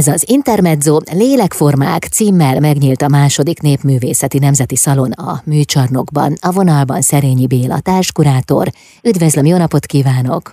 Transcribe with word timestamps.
Ez 0.00 0.06
az 0.06 0.22
Intermezzo 0.36 0.96
Lélekformák 1.20 2.02
címmel 2.16 2.56
megnyílt 2.68 3.02
a 3.08 3.14
második 3.18 3.58
népművészeti 3.68 4.38
nemzeti 4.46 4.78
szalon 4.86 5.12
a 5.30 5.32
műcsarnokban. 5.52 6.30
A 6.48 6.50
vonalban 6.58 7.00
Szerényi 7.10 7.46
Béla 7.52 7.78
társkurátor. 7.90 8.66
Üdvözlöm, 9.10 9.46
jó 9.52 9.56
napot 9.64 9.84
kívánok! 9.92 10.44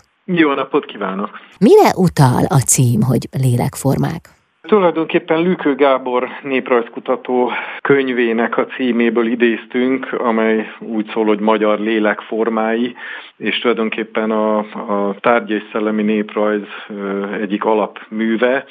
Jó 0.41 0.49
napot 0.61 0.85
kívánok! 0.91 1.29
Mire 1.67 1.89
utal 2.05 2.43
a 2.57 2.59
cím, 2.71 3.01
hogy 3.09 3.23
Lélekformák? 3.43 4.23
Tulajdonképpen 4.61 5.39
Lükő 5.41 5.75
Gábor 5.75 6.21
néprajzkutató 6.43 7.51
könyvének 7.81 8.57
a 8.57 8.65
címéből 8.65 9.27
idéztünk, 9.27 10.01
amely 10.29 10.57
úgy 10.79 11.07
szól, 11.13 11.25
hogy 11.25 11.39
Magyar 11.39 11.79
lélekformái, 11.79 12.95
és 13.37 13.59
tulajdonképpen 13.59 14.31
a, 14.31 14.57
a 14.57 15.15
tárgy 15.19 15.49
és 15.49 15.63
szellemi 15.71 16.03
néprajz 16.03 16.67
egyik 17.41 17.63
alapműve, 17.63 18.65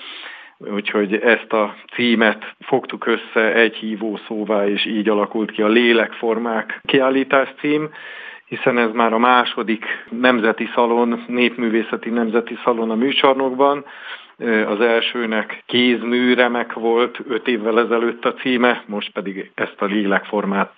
úgyhogy 0.75 1.15
ezt 1.15 1.53
a 1.53 1.75
címet 1.95 2.55
fogtuk 2.61 3.07
össze 3.07 3.53
egy 3.55 3.77
hívó 3.77 4.19
szóvá, 4.27 4.67
és 4.67 4.87
így 4.87 5.09
alakult 5.09 5.51
ki 5.51 5.63
a 5.63 5.69
Lélekformák 5.69 6.81
kiállítás 6.85 7.49
cím, 7.61 7.91
hiszen 8.45 8.79
ez 8.79 8.91
már 8.93 9.13
a 9.13 9.19
második 9.19 9.85
nemzeti 10.11 10.69
szalon, 10.75 11.25
népművészeti 11.27 12.11
nemzeti 12.11 12.59
szalon 12.65 12.91
a 12.91 12.95
műcsarnokban, 12.95 13.85
az 14.67 14.81
elsőnek 14.81 15.63
kézműremek 15.67 16.73
volt 16.73 17.19
öt 17.29 17.49
évvel 17.49 17.81
ezelőtt 17.81 18.25
a 18.25 18.35
címe, 18.35 18.85
most 18.87 19.11
pedig 19.13 19.51
ezt 19.55 19.77
a 19.79 19.85
lélekformát 19.85 20.73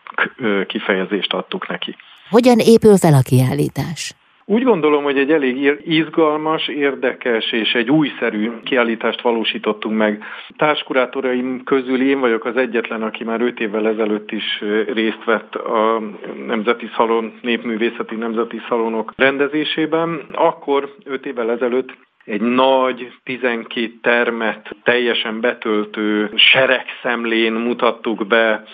kifejezést 0.67 1.33
adtuk 1.33 1.69
neki. 1.69 1.97
Hogyan 2.31 2.59
épül 2.59 2.97
fel 2.97 3.15
a 3.15 3.23
kiállítás? 3.23 4.15
Úgy 4.52 4.62
gondolom, 4.62 5.02
hogy 5.02 5.19
egy 5.19 5.30
elég 5.30 5.79
izgalmas, 5.84 6.69
érdekes 6.69 7.52
és 7.52 7.73
egy 7.73 7.91
újszerű 7.91 8.51
kiállítást 8.65 9.20
valósítottunk 9.20 9.97
meg. 9.97 10.25
Társkurátoraim 10.56 11.65
közül 11.65 12.02
én 12.02 12.20
vagyok 12.20 12.45
az 12.45 12.56
egyetlen, 12.56 13.02
aki 13.02 13.25
már 13.25 13.41
öt 13.41 13.61
évvel 13.61 13.89
ezelőtt 13.89 14.31
is 14.31 14.62
részt 14.92 15.25
vett 15.25 15.55
a 15.55 16.03
Nemzeti 16.47 16.91
Szalon, 16.97 17.39
Népművészeti 17.42 18.14
Nemzeti 18.14 18.61
Szalonok 18.69 19.12
rendezésében. 19.17 20.22
Akkor, 20.33 20.94
öt 21.05 21.27
évvel 21.27 21.50
ezelőtt 21.50 21.97
egy 22.25 22.41
nagy, 22.41 23.12
12 23.25 23.92
termet 24.03 24.77
teljesen 24.83 25.41
betöltő 25.41 26.31
seregszemlén 26.34 27.53
mutattuk 27.53 28.27
be 28.27 28.64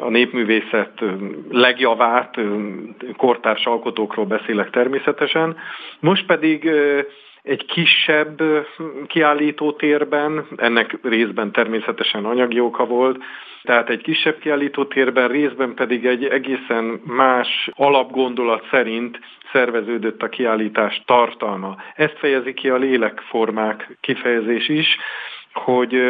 a 0.00 0.08
népművészet 0.08 1.02
legjavát, 1.50 2.36
kortárs 3.16 3.64
alkotókról 3.66 4.24
beszélek 4.26 4.70
természetesen. 4.70 5.56
Most 6.00 6.26
pedig 6.26 6.70
egy 7.42 7.64
kisebb 7.64 8.42
kiállítótérben, 9.06 10.46
ennek 10.56 10.98
részben 11.02 11.52
természetesen 11.52 12.24
anyagi 12.24 12.60
oka 12.60 12.86
volt, 12.86 13.22
tehát 13.62 13.88
egy 13.88 14.02
kisebb 14.02 14.38
kiállítótérben, 14.38 15.28
részben 15.28 15.74
pedig 15.74 16.06
egy 16.06 16.24
egészen 16.24 17.00
más 17.04 17.70
alapgondolat 17.74 18.66
szerint 18.70 19.18
szerveződött 19.52 20.22
a 20.22 20.28
kiállítás 20.28 21.02
tartalma. 21.06 21.76
Ezt 21.94 22.18
fejezi 22.18 22.54
ki 22.54 22.68
a 22.68 22.76
lélekformák 22.76 23.96
kifejezés 24.00 24.68
is, 24.68 24.96
hogy 25.52 26.02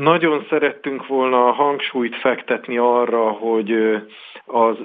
nagyon 0.00 0.46
szerettünk 0.48 1.06
volna 1.06 1.46
a 1.46 1.52
hangsúlyt 1.52 2.16
fektetni 2.16 2.78
arra, 2.78 3.30
hogy 3.30 4.00
az 4.44 4.76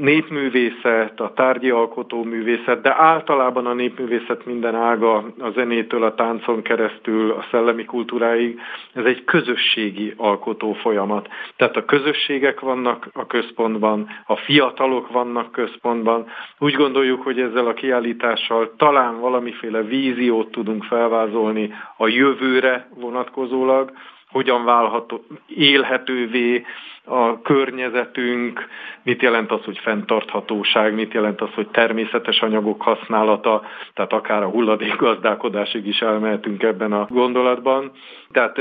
népművészet, 0.00 1.20
a 1.20 1.32
tárgyi 1.34 1.70
alkotó 1.70 2.22
művészet, 2.22 2.80
de 2.80 2.94
általában 2.98 3.66
a 3.66 3.72
népművészet 3.72 4.46
minden 4.46 4.74
ága, 4.74 5.16
a 5.38 5.50
zenétől 5.54 6.02
a 6.02 6.14
táncon 6.14 6.62
keresztül, 6.62 7.30
a 7.30 7.46
szellemi 7.50 7.84
kultúráig, 7.84 8.60
ez 8.92 9.04
egy 9.04 9.24
közösségi 9.24 10.14
alkotó 10.16 10.72
folyamat. 10.72 11.28
Tehát 11.56 11.76
a 11.76 11.84
közösségek 11.84 12.60
vannak 12.60 13.08
a 13.12 13.26
központban, 13.26 14.08
a 14.26 14.36
fiatalok 14.36 15.12
vannak 15.12 15.52
központban. 15.52 16.26
Úgy 16.58 16.74
gondoljuk, 16.74 17.22
hogy 17.22 17.40
ezzel 17.40 17.66
a 17.66 17.74
kiállítással 17.74 18.74
talán 18.76 19.20
valamiféle 19.20 19.82
víziót 19.82 20.50
tudunk 20.50 20.84
felvázolni 20.84 21.72
a 21.96 22.06
jövőre 22.06 22.88
vonatkozólag, 22.94 23.92
hogyan 24.30 24.64
válhat 24.64 25.12
élhetővé 25.46 26.64
a 27.04 27.40
környezetünk, 27.42 28.68
mit 29.02 29.22
jelent 29.22 29.50
az, 29.50 29.64
hogy 29.64 29.78
fenntarthatóság, 29.78 30.94
mit 30.94 31.12
jelent 31.12 31.40
az, 31.40 31.52
hogy 31.54 31.68
természetes 31.68 32.40
anyagok 32.40 32.82
használata, 32.82 33.62
tehát 33.94 34.12
akár 34.12 34.42
a 34.42 34.48
hulladékgazdálkodásig 34.48 35.86
is 35.86 36.00
elmehetünk 36.00 36.62
ebben 36.62 36.92
a 36.92 37.06
gondolatban. 37.10 37.90
Tehát 38.32 38.58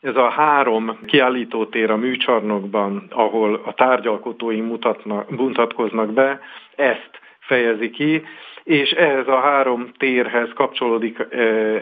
ez 0.00 0.16
a 0.16 0.28
három 0.28 0.98
kiállítótér 1.06 1.90
a 1.90 1.96
műcsarnokban, 1.96 3.06
ahol 3.10 3.60
a 3.64 3.72
tárgyalkotóink 3.72 4.66
mutatnak, 4.66 5.30
mutatkoznak 5.30 6.12
be, 6.12 6.40
ezt 6.76 7.20
fejezi 7.38 7.90
ki, 7.90 8.22
és 8.64 8.90
ehhez 8.90 9.28
a 9.28 9.40
három 9.40 9.88
térhez 9.98 10.48
kapcsolódik 10.54 11.26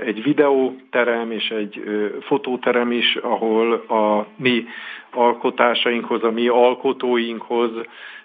egy 0.04 0.22
videóterem 0.22 1.30
és 1.30 1.48
egy 1.48 1.82
fotóterem 2.20 2.92
is, 2.92 3.16
ahol 3.16 3.72
a 3.72 4.26
mi 4.36 4.64
alkotásainkhoz, 5.12 6.24
a 6.24 6.30
mi 6.30 6.48
alkotóinkhoz 6.48 7.70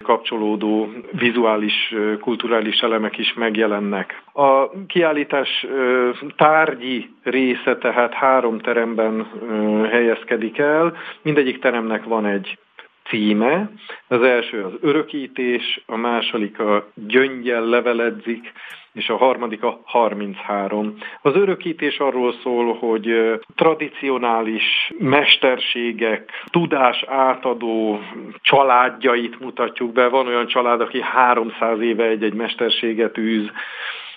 kapcsolódó 0.01 0.89
vizuális, 1.11 1.95
kulturális 2.21 2.79
elemek 2.79 3.17
is 3.17 3.33
megjelennek. 3.33 4.23
A 4.33 4.69
kiállítás 4.87 5.65
tárgyi 6.35 7.09
része 7.23 7.77
tehát 7.77 8.13
három 8.13 8.59
teremben 8.59 9.27
helyezkedik 9.91 10.57
el. 10.57 10.97
Mindegyik 11.21 11.59
teremnek 11.59 12.03
van 12.03 12.25
egy 12.25 12.57
címe. 13.09 13.69
Az 14.07 14.21
első 14.21 14.63
az 14.63 14.73
örökítés, 14.81 15.83
a 15.85 15.95
második 15.95 16.59
a 16.59 16.87
gyöngyel 16.93 17.65
leveledzik, 17.65 18.51
és 18.93 19.09
a 19.09 19.17
harmadik 19.17 19.63
a 19.63 19.81
33. 19.85 20.97
Az 21.21 21.35
örökítés 21.35 21.97
arról 21.97 22.33
szól, 22.43 22.73
hogy 22.73 23.39
tradicionális 23.55 24.93
mesterségek, 24.99 26.31
tudás 26.45 27.03
átadó 27.07 27.99
családjait 28.41 29.39
mutatjuk 29.39 29.91
be. 29.91 30.07
Van 30.07 30.27
olyan 30.27 30.47
család, 30.47 30.81
aki 30.81 31.01
300 31.01 31.81
éve 31.81 32.03
egy-egy 32.03 32.33
mesterséget 32.33 33.17
űz, 33.17 33.51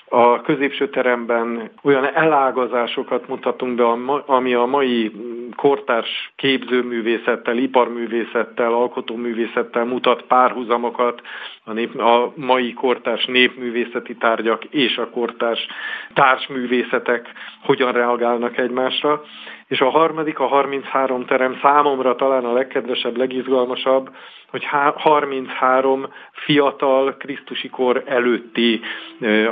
a 0.08 0.40
középső 0.40 0.88
teremben 0.88 1.70
olyan 1.82 2.14
elágazásokat 2.14 3.28
mutatunk 3.28 3.76
be, 3.76 3.84
ami 4.26 4.54
a 4.54 4.64
mai 4.64 5.12
kortárs 5.56 6.32
képzőművészettel, 6.36 7.56
iparművészettel, 7.56 8.72
alkotóművészettel 8.72 9.84
mutat 9.84 10.22
párhuzamokat, 10.22 11.22
a, 11.64 11.72
nép, 11.72 12.00
a 12.00 12.32
mai 12.34 12.72
kortárs 12.72 13.24
népművészeti 13.24 14.14
tárgyak 14.14 14.64
és 14.64 14.96
a 14.96 15.10
kortárs 15.10 15.66
társművészetek 16.14 17.32
hogyan 17.62 17.92
reagálnak 17.92 18.58
egymásra. 18.58 19.22
És 19.68 19.80
a 19.80 19.90
harmadik, 19.90 20.38
a 20.38 20.46
33 20.46 21.24
terem 21.24 21.58
számomra 21.62 22.14
talán 22.14 22.44
a 22.44 22.52
legkedvesebb, 22.52 23.16
legizgalmasabb, 23.16 24.10
hogy 24.50 24.64
33 24.96 26.08
fiatal 26.32 27.16
Krisztusi 27.16 27.68
kor 27.68 28.02
előtti 28.06 28.80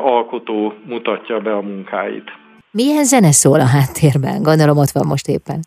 alkotó 0.02 0.74
mutatja 0.84 1.40
be 1.40 1.54
a 1.54 1.60
munkáit. 1.60 2.32
Milyen 2.70 3.04
zene 3.04 3.32
szól 3.32 3.60
a 3.60 3.66
háttérben? 3.66 4.42
Gondolom 4.42 4.76
ott 4.76 4.90
van 4.90 5.06
most 5.06 5.28
éppen. 5.28 5.60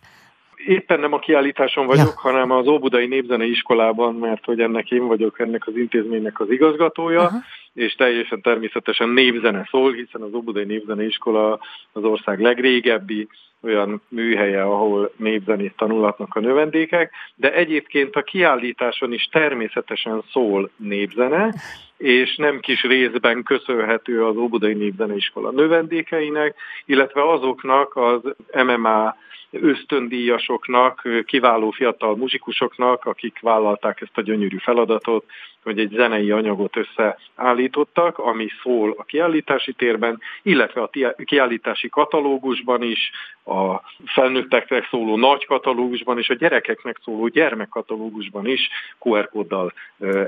Éppen 0.65 0.99
nem 0.99 1.13
a 1.13 1.19
kiállításon 1.19 1.85
vagyok, 1.85 2.13
ja. 2.15 2.29
hanem 2.29 2.51
az 2.51 2.67
Óbudai 2.67 3.07
Népzene 3.07 3.45
Iskolában, 3.45 4.15
mert 4.15 4.45
hogy 4.45 4.59
ennek 4.59 4.91
én 4.91 5.07
vagyok 5.07 5.39
ennek 5.39 5.67
az 5.67 5.75
intézménynek 5.75 6.39
az 6.39 6.51
igazgatója, 6.51 7.21
Aha. 7.21 7.37
és 7.73 7.93
teljesen 7.93 8.41
természetesen 8.41 9.09
népzene 9.09 9.67
szól, 9.69 9.91
hiszen 9.91 10.21
az 10.21 10.33
Óbudai 10.33 10.65
Népzene 10.65 11.03
Iskola 11.03 11.59
az 11.91 12.03
ország 12.03 12.39
legrégebbi 12.39 13.27
olyan 13.63 14.01
műhelye, 14.07 14.61
ahol 14.61 15.11
népzenét 15.15 15.73
tanulhatnak 15.77 16.35
a 16.35 16.39
növendékek, 16.39 17.11
de 17.35 17.53
egyébként 17.53 18.15
a 18.15 18.21
kiállításon 18.21 19.13
is 19.13 19.23
természetesen 19.31 20.23
szól 20.31 20.69
népzene, 20.75 21.53
és 21.97 22.35
nem 22.35 22.59
kis 22.59 22.83
részben 22.83 23.43
köszönhető 23.43 24.25
az 24.25 24.35
Óbudai 24.35 24.73
Népzeneiskola 24.73 25.51
növendékeinek, 25.51 26.55
illetve 26.85 27.29
azoknak 27.31 27.95
az 27.95 28.21
MMA 28.51 29.15
ösztöndíjasoknak, 29.51 31.01
kiváló 31.25 31.69
fiatal 31.69 32.15
muzsikusoknak, 32.15 33.05
akik 33.05 33.39
vállalták 33.41 34.01
ezt 34.01 34.17
a 34.17 34.21
gyönyörű 34.21 34.57
feladatot, 34.57 35.25
hogy 35.63 35.79
egy 35.79 35.91
zenei 35.95 36.31
anyagot 36.31 36.77
összeállítottak, 36.77 38.17
ami 38.17 38.47
szól 38.63 38.95
a 38.97 39.03
kiállítási 39.03 39.73
térben, 39.73 40.21
illetve 40.41 40.81
a 40.81 40.89
kiállítási 41.23 41.89
katalógusban 41.89 42.83
is, 42.83 43.11
a 43.49 43.81
felnőtteknek 44.05 44.87
szóló 44.89 45.17
nagy 45.17 45.45
katalógusban 45.45 46.17
és 46.17 46.29
a 46.29 46.33
gyerekeknek 46.35 46.99
szóló 47.03 47.27
gyermekkatalógusban 47.27 48.47
is 48.47 48.69
QR 48.99 49.29
kóddal 49.29 49.73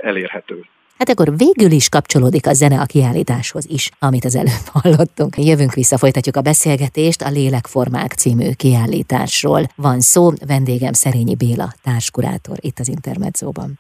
elérhető. 0.02 0.66
Hát 0.98 1.10
akkor 1.10 1.38
végül 1.38 1.72
is 1.72 1.90
kapcsolódik 1.90 2.48
a 2.48 2.54
zene 2.54 2.80
a 2.80 2.86
kiállításhoz 2.86 3.66
is, 3.70 3.90
amit 4.00 4.26
az 4.26 4.36
előbb 4.36 4.68
hallottunk. 4.82 5.38
Jövünk 5.38 5.74
vissza, 5.74 5.98
folytatjuk 5.98 6.36
a 6.36 6.42
beszélgetést 6.42 7.22
a 7.22 7.30
Lélekformák 7.30 8.12
című 8.12 8.52
kiállításról. 8.58 9.62
Van 9.76 10.00
szó, 10.00 10.30
vendégem 10.48 10.94
Szerényi 10.94 11.36
Béla, 11.36 11.68
társkurátor 11.84 12.58
itt 12.60 12.80
az 12.80 12.88
Intermedzóban. 12.88 13.80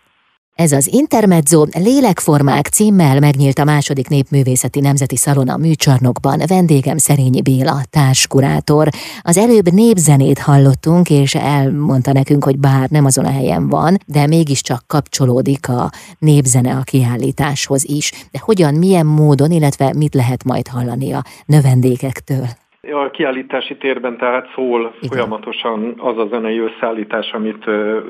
Ez 0.55 0.71
az 0.71 0.93
Intermezzo 0.93 1.65
Lélekformák 1.73 2.67
címmel 2.67 3.19
megnyílt 3.19 3.59
a 3.59 3.63
második 3.63 4.07
népművészeti 4.07 4.79
nemzeti 4.79 5.15
szalon 5.15 5.49
a 5.49 5.57
műcsarnokban. 5.57 6.41
Vendégem 6.47 6.97
Szerényi 6.97 7.41
Béla, 7.41 7.81
társkurátor. 7.89 8.89
Az 9.21 9.37
előbb 9.37 9.71
népzenét 9.71 10.39
hallottunk, 10.39 11.09
és 11.09 11.35
elmondta 11.35 12.13
nekünk, 12.13 12.43
hogy 12.43 12.59
bár 12.59 12.89
nem 12.89 13.05
azon 13.05 13.25
a 13.25 13.31
helyen 13.31 13.69
van, 13.69 13.97
de 14.05 14.27
mégiscsak 14.27 14.83
kapcsolódik 14.87 15.69
a 15.69 15.91
népzene 16.19 16.75
a 16.75 16.83
kiállításhoz 16.83 17.83
is. 17.83 18.11
De 18.31 18.39
hogyan, 18.41 18.73
milyen 18.73 19.05
módon, 19.05 19.51
illetve 19.51 19.93
mit 19.93 20.13
lehet 20.13 20.43
majd 20.43 20.67
hallani 20.67 21.11
a 21.11 21.25
növendékektől? 21.45 22.47
A 22.89 23.09
kiállítási 23.09 23.77
térben 23.77 24.17
tehát 24.17 24.51
szól 24.53 24.79
Igen. 24.79 25.09
folyamatosan 25.09 25.93
az 25.97 26.17
a 26.17 26.27
zenei 26.27 26.57
összeállítás, 26.59 27.31
amit 27.31 27.65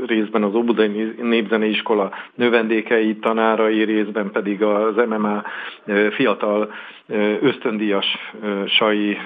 részben 0.05 0.43
az 0.43 0.55
Óbudai 0.55 1.13
Népzeneiskola 1.21 2.11
növendékei, 2.35 3.15
tanárai, 3.15 3.83
részben 3.83 4.31
pedig 4.31 4.63
az 4.63 4.95
MMA 4.95 5.43
fiatal 6.11 6.73
ösztöndíjas 7.41 8.05
sai 8.65 9.17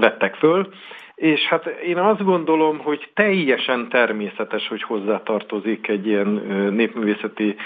vettek 0.00 0.34
föl. 0.34 0.68
És 1.14 1.40
hát 1.40 1.66
én 1.66 1.96
azt 1.98 2.24
gondolom, 2.24 2.78
hogy 2.78 3.10
teljesen 3.14 3.88
természetes, 3.88 4.68
hogy 4.68 4.82
hozzátartozik 4.82 5.88
egy 5.88 6.06
ilyen 6.06 6.28
népművészeti 6.72 7.56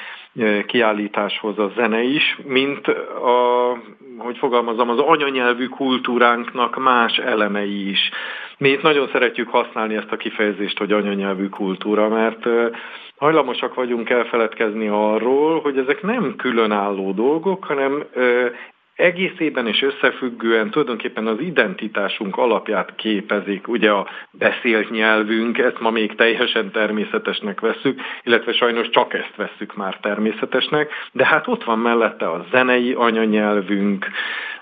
kiállításhoz 0.66 1.58
a 1.58 1.72
zene 1.76 2.02
is, 2.02 2.38
mint 2.44 2.88
a, 2.88 3.76
hogy 4.18 4.38
fogalmazom, 4.38 4.88
az 4.88 4.98
anyanyelvű 4.98 5.66
kultúránknak 5.66 6.76
más 6.76 7.16
elemei 7.16 7.90
is. 7.90 8.10
Mi 8.58 8.68
itt 8.68 8.82
nagyon 8.82 9.08
szeretjük 9.12 9.48
használni 9.48 9.94
ezt 9.94 10.12
a 10.12 10.16
kifejezést, 10.16 10.78
hogy 10.78 10.92
anyanyelvű 10.92 11.48
kultúra, 11.48 12.08
mert 12.08 12.46
hajlamosak 13.16 13.74
vagyunk 13.74 14.10
elfeledkezni 14.10 14.88
arról, 14.88 15.60
hogy 15.60 15.78
ezek 15.78 16.02
nem 16.02 16.34
különálló 16.36 17.12
dolgok, 17.12 17.64
hanem 17.64 18.04
egészében 18.98 19.66
és 19.66 19.82
összefüggően 19.82 20.70
tulajdonképpen 20.70 21.26
az 21.26 21.40
identitásunk 21.40 22.36
alapját 22.36 22.94
képezik. 22.94 23.68
Ugye 23.68 23.90
a 23.90 24.08
beszélt 24.30 24.90
nyelvünk, 24.90 25.58
ezt 25.58 25.80
ma 25.80 25.90
még 25.90 26.14
teljesen 26.14 26.70
természetesnek 26.70 27.60
veszük, 27.60 28.00
illetve 28.22 28.52
sajnos 28.52 28.90
csak 28.90 29.14
ezt 29.14 29.36
veszük 29.36 29.76
már 29.76 29.98
természetesnek, 30.00 30.90
de 31.12 31.26
hát 31.26 31.46
ott 31.46 31.64
van 31.64 31.78
mellette 31.78 32.30
a 32.30 32.46
zenei 32.50 32.92
anyanyelvünk, 32.92 34.06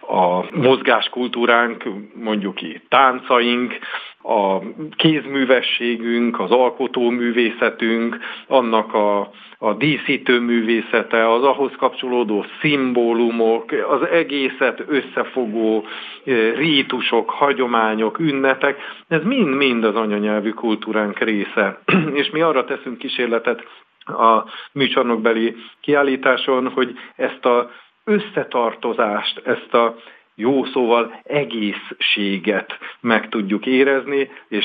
a 0.09 0.57
mozgáskultúránk, 0.57 1.85
mondjuk 2.15 2.55
ki 2.55 2.83
táncaink, 2.89 3.79
a 4.27 4.63
kézművességünk, 4.97 6.41
az 6.41 6.51
alkotóművészetünk, 6.51 8.19
annak 8.47 8.95
a 8.95 9.31
a 9.59 9.75
díszítő 9.75 10.41
művészete, 10.41 11.33
az 11.33 11.43
ahhoz 11.45 11.73
kapcsolódó 11.77 12.45
szimbólumok, 12.61 13.73
az 13.73 14.09
egészet 14.09 14.83
összefogó 14.89 15.85
eh, 16.25 16.57
rítusok, 16.57 17.31
hagyományok, 17.31 18.19
ünnepek, 18.19 18.79
ez 19.09 19.23
mind-mind 19.23 19.85
az 19.85 19.95
anyanyelvű 19.95 20.51
kultúránk 20.51 21.19
része. 21.19 21.81
És 22.21 22.31
mi 22.31 22.41
arra 22.41 22.65
teszünk 22.65 22.99
kísérletet 22.99 23.63
a 24.05 24.45
műcsarnokbeli 24.73 25.57
kiállításon, 25.81 26.69
hogy 26.69 26.95
ezt 27.17 27.45
a 27.45 27.71
összetartozást, 28.05 29.43
ezt 29.45 29.75
a 29.75 29.97
jó 30.37 30.65
szóval 30.65 31.21
egészséget 31.25 32.79
meg 33.01 33.29
tudjuk 33.29 33.67
érezni, 33.67 34.31
és 34.49 34.65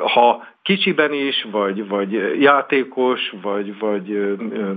ha 0.00 0.53
kicsiben 0.64 1.12
is, 1.12 1.46
vagy, 1.50 1.88
vagy 1.88 2.12
játékos, 2.40 3.20
vagy, 3.42 3.78
vagy 3.78 4.36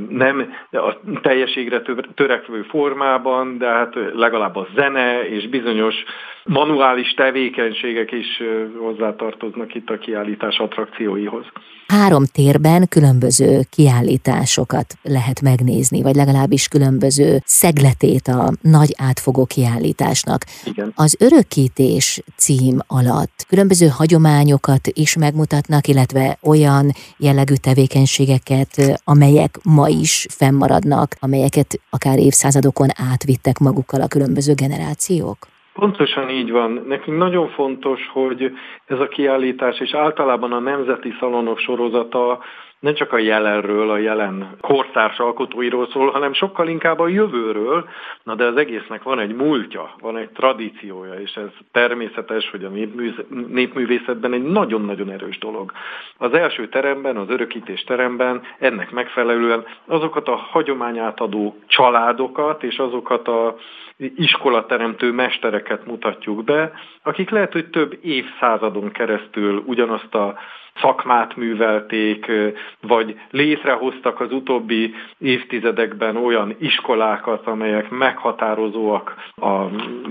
nem 0.10 0.54
a 0.72 1.20
teljességre 1.22 1.82
törekvő 2.16 2.62
formában, 2.62 3.58
de 3.58 3.68
hát 3.68 3.94
legalább 4.14 4.56
a 4.56 4.68
zene 4.76 5.30
és 5.30 5.50
bizonyos 5.50 5.96
manuális 6.44 7.14
tevékenységek 7.14 8.12
is 8.12 8.42
hozzátartoznak 8.80 9.76
itt 9.76 9.90
a 9.90 9.98
kiállítás 9.98 10.58
attrakcióihoz. 10.58 11.46
Három 11.88 12.24
térben 12.34 12.88
különböző 12.88 13.60
kiállításokat 13.70 14.86
lehet 15.04 15.42
megnézni, 15.42 16.02
vagy 16.02 16.16
legalábbis 16.16 16.68
különböző 16.68 17.38
szegletét 17.46 18.28
a 18.28 18.52
nagy 18.62 18.94
átfogó 18.98 19.46
kiállításnak. 19.46 20.42
Igen. 20.66 20.92
Az 20.96 21.18
örökítés 21.20 22.22
cím 22.36 22.78
alatt 22.88 23.46
különböző 23.48 23.88
hagyományokat 23.88 24.88
is 24.94 25.18
megmutatnak, 25.18 25.77
illetve 25.86 26.38
olyan 26.44 26.86
jellegű 27.18 27.54
tevékenységeket, 27.62 29.02
amelyek 29.04 29.52
ma 29.64 29.88
is 29.88 30.26
fennmaradnak, 30.30 31.16
amelyeket 31.20 31.80
akár 31.90 32.18
évszázadokon 32.18 32.90
átvittek 33.12 33.58
magukkal 33.58 34.02
a 34.02 34.08
különböző 34.08 34.54
generációk? 34.54 35.38
Pontosan 35.74 36.30
így 36.30 36.52
van. 36.52 36.84
Nekünk 36.88 37.18
nagyon 37.18 37.50
fontos, 37.50 38.00
hogy 38.14 38.52
ez 38.86 39.00
a 39.00 39.08
kiállítás 39.08 39.80
és 39.80 39.94
általában 39.94 40.52
a 40.52 40.60
Nemzeti 40.60 41.14
Szalonok 41.20 41.60
sorozata 41.60 42.40
nem 42.80 42.94
csak 42.94 43.14
a 43.14 43.18
jelenről, 43.18 43.90
a 43.90 43.98
jelen 43.98 44.58
kortárs 44.62 45.18
alkotóiról 45.20 45.88
szól, 45.88 46.12
hanem 46.12 46.34
sokkal 46.34 46.68
inkább 46.68 47.00
a 47.00 47.08
jövőről, 47.08 47.90
na 48.24 48.36
de 48.36 48.46
az 48.46 48.58
egésznek 48.58 49.04
van 49.04 49.20
egy 49.20 49.36
múltja, 49.36 49.94
van 50.00 50.18
egy 50.18 50.30
tradíciója, 50.30 51.14
és 51.14 51.36
ez 51.36 51.50
természetes, 51.72 52.50
hogy 52.50 52.64
a 52.64 52.70
népművészetben 53.48 54.34
egy 54.34 54.44
nagyon-nagyon 54.44 55.12
erős 55.12 55.38
dolog. 55.38 55.72
Az 56.18 56.34
első 56.34 56.70
teremben, 56.70 57.18
az 57.18 57.30
örökítés 57.30 57.84
teremben 57.84 58.42
ennek 58.60 58.92
megfelelően 58.92 59.66
azokat 59.86 60.28
a 60.28 60.36
hagyományátadó 60.36 61.58
családokat 61.68 62.64
és 62.64 62.78
azokat 62.78 63.28
a 63.28 63.56
iskolateremtő 63.98 65.12
mestereket 65.12 65.86
mutatjuk 65.86 66.44
be, 66.44 66.72
akik 67.04 67.30
lehet, 67.30 67.52
hogy 67.52 67.70
több 67.70 67.98
évszázadon 68.02 68.92
keresztül 68.92 69.64
ugyanazt 69.66 70.16
a 70.16 70.38
szakmát 70.82 71.36
művelték, 71.36 72.32
vagy 72.82 73.20
létrehoztak 73.32 74.20
az 74.20 74.32
utóbbi 74.32 74.94
évtizedekben 75.20 76.16
olyan 76.16 76.56
iskolákat, 76.60 77.48
amelyek 77.48 77.90
meghatározóak 77.90 79.16
a 79.36 79.66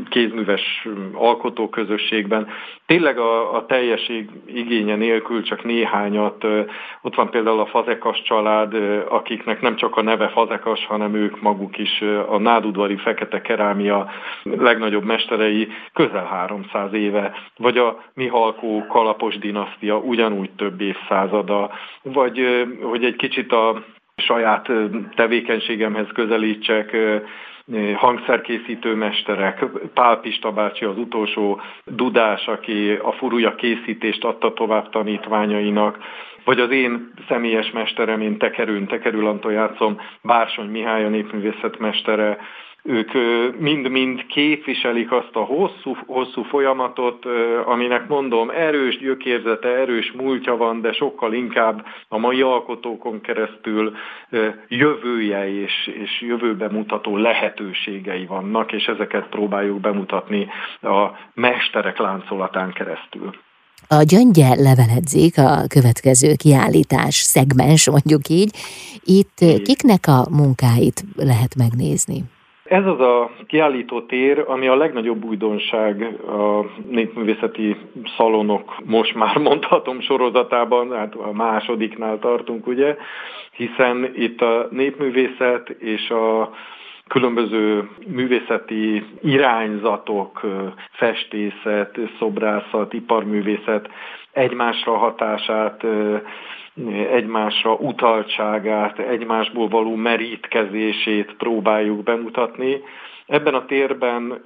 kézműves 0.08 0.88
alkotóközösségben. 1.12 2.48
Tényleg 2.86 3.18
a, 3.18 3.54
a 3.54 3.66
teljesség 3.66 4.30
igénye 4.46 4.94
nélkül 4.94 5.42
csak 5.42 5.64
néhányat, 5.64 6.44
ott 7.02 7.14
van 7.14 7.30
például 7.30 7.60
a 7.60 7.66
Fazekas 7.66 8.22
család, 8.22 8.74
akiknek 9.08 9.60
nem 9.60 9.76
csak 9.76 9.96
a 9.96 10.02
neve 10.02 10.28
Fazekas, 10.28 10.86
hanem 10.86 11.14
ők 11.14 11.40
maguk 11.40 11.78
is 11.78 12.02
a 12.28 12.38
nádudvari 12.38 12.96
fekete 12.96 13.40
kerámia 13.40 14.10
legnagyobb 14.42 15.04
mesterei 15.04 15.68
közel 15.92 16.24
300 16.24 16.92
éve, 16.92 17.32
vagy 17.56 17.78
a 17.78 18.04
Mihalkó 18.14 18.86
kalapos 18.86 19.38
dinasztia 19.38 19.98
ugyanúgy 19.98 20.50
több 20.56 20.80
évszázada, 20.80 21.70
vagy 22.02 22.66
hogy 22.82 23.04
egy 23.04 23.16
kicsit 23.16 23.52
a 23.52 23.84
saját 24.16 24.70
tevékenységemhez 25.14 26.08
közelítsek, 26.14 26.96
hangszerkészítő 27.94 28.94
mesterek, 28.94 29.64
Pál 29.94 30.20
Pista 30.20 30.52
bácsi 30.52 30.84
az 30.84 30.98
utolsó 30.98 31.60
dudás, 31.84 32.46
aki 32.46 32.90
a 32.90 33.12
furúja 33.12 33.54
készítést 33.54 34.24
adta 34.24 34.52
tovább 34.52 34.90
tanítványainak, 34.90 35.98
vagy 36.44 36.60
az 36.60 36.70
én 36.70 37.12
személyes 37.28 37.70
mesterem, 37.70 38.20
én 38.20 38.38
Tekerőn, 38.38 38.86
Tekerül 38.86 39.26
Anton 39.26 39.52
játszom, 39.52 40.00
Bársony 40.22 40.70
Mihály 40.70 41.04
a 41.04 41.08
népművészetmestere, 41.08 42.38
ők 42.86 43.12
mind-mind 43.58 44.26
képviselik 44.26 45.12
azt 45.12 45.30
a 45.32 45.40
hosszú, 45.40 45.96
hosszú 46.06 46.42
folyamatot, 46.42 47.24
aminek 47.64 48.08
mondom, 48.08 48.50
erős 48.50 48.98
gyökérzete, 48.98 49.68
erős 49.68 50.12
múltja 50.16 50.56
van, 50.56 50.80
de 50.80 50.92
sokkal 50.92 51.32
inkább 51.32 51.86
a 52.08 52.18
mai 52.18 52.42
alkotókon 52.42 53.20
keresztül 53.20 53.96
jövője 54.68 55.62
és, 55.62 55.90
és 56.04 56.20
jövőbe 56.20 56.68
mutató 56.68 57.16
lehetőségei 57.16 58.26
vannak, 58.26 58.72
és 58.72 58.86
ezeket 58.86 59.28
próbáljuk 59.28 59.80
bemutatni 59.80 60.48
a 60.82 61.10
mesterek 61.34 61.98
láncolatán 61.98 62.72
keresztül. 62.72 63.34
A 63.88 64.02
gyöngye 64.02 64.48
leveledzik 64.54 65.38
a 65.38 65.66
következő 65.68 66.34
kiállítás 66.36 67.14
szegmens, 67.14 67.90
mondjuk 67.90 68.28
így. 68.28 68.50
Itt 69.04 69.62
kiknek 69.62 70.06
a 70.06 70.26
munkáit 70.30 71.04
lehet 71.16 71.54
megnézni? 71.56 72.24
Ez 72.68 72.86
az 72.86 73.00
a 73.00 73.30
kiállító 73.46 74.00
tér, 74.00 74.44
ami 74.46 74.66
a 74.66 74.76
legnagyobb 74.76 75.24
újdonság 75.24 76.02
a 76.28 76.64
népművészeti 76.88 77.76
szalonok 78.16 78.76
most 78.84 79.14
már 79.14 79.36
mondhatom 79.36 80.00
sorozatában, 80.00 80.92
hát 80.92 81.14
a 81.14 81.32
másodiknál 81.32 82.18
tartunk 82.18 82.66
ugye, 82.66 82.96
hiszen 83.56 84.10
itt 84.14 84.40
a 84.40 84.68
népművészet 84.70 85.68
és 85.68 86.10
a 86.10 86.50
különböző 87.08 87.88
művészeti 88.06 89.04
irányzatok, 89.22 90.40
festészet, 90.90 91.98
szobrászat, 92.18 92.92
iparművészet 92.92 93.88
egymásra 94.32 94.96
hatását, 94.96 95.84
egymásra 97.12 97.72
utaltságát, 97.72 98.98
egymásból 98.98 99.68
való 99.68 99.94
merítkezését 99.94 101.34
próbáljuk 101.38 102.02
bemutatni. 102.02 102.80
Ebben 103.26 103.54
a 103.54 103.64
térben 103.64 104.44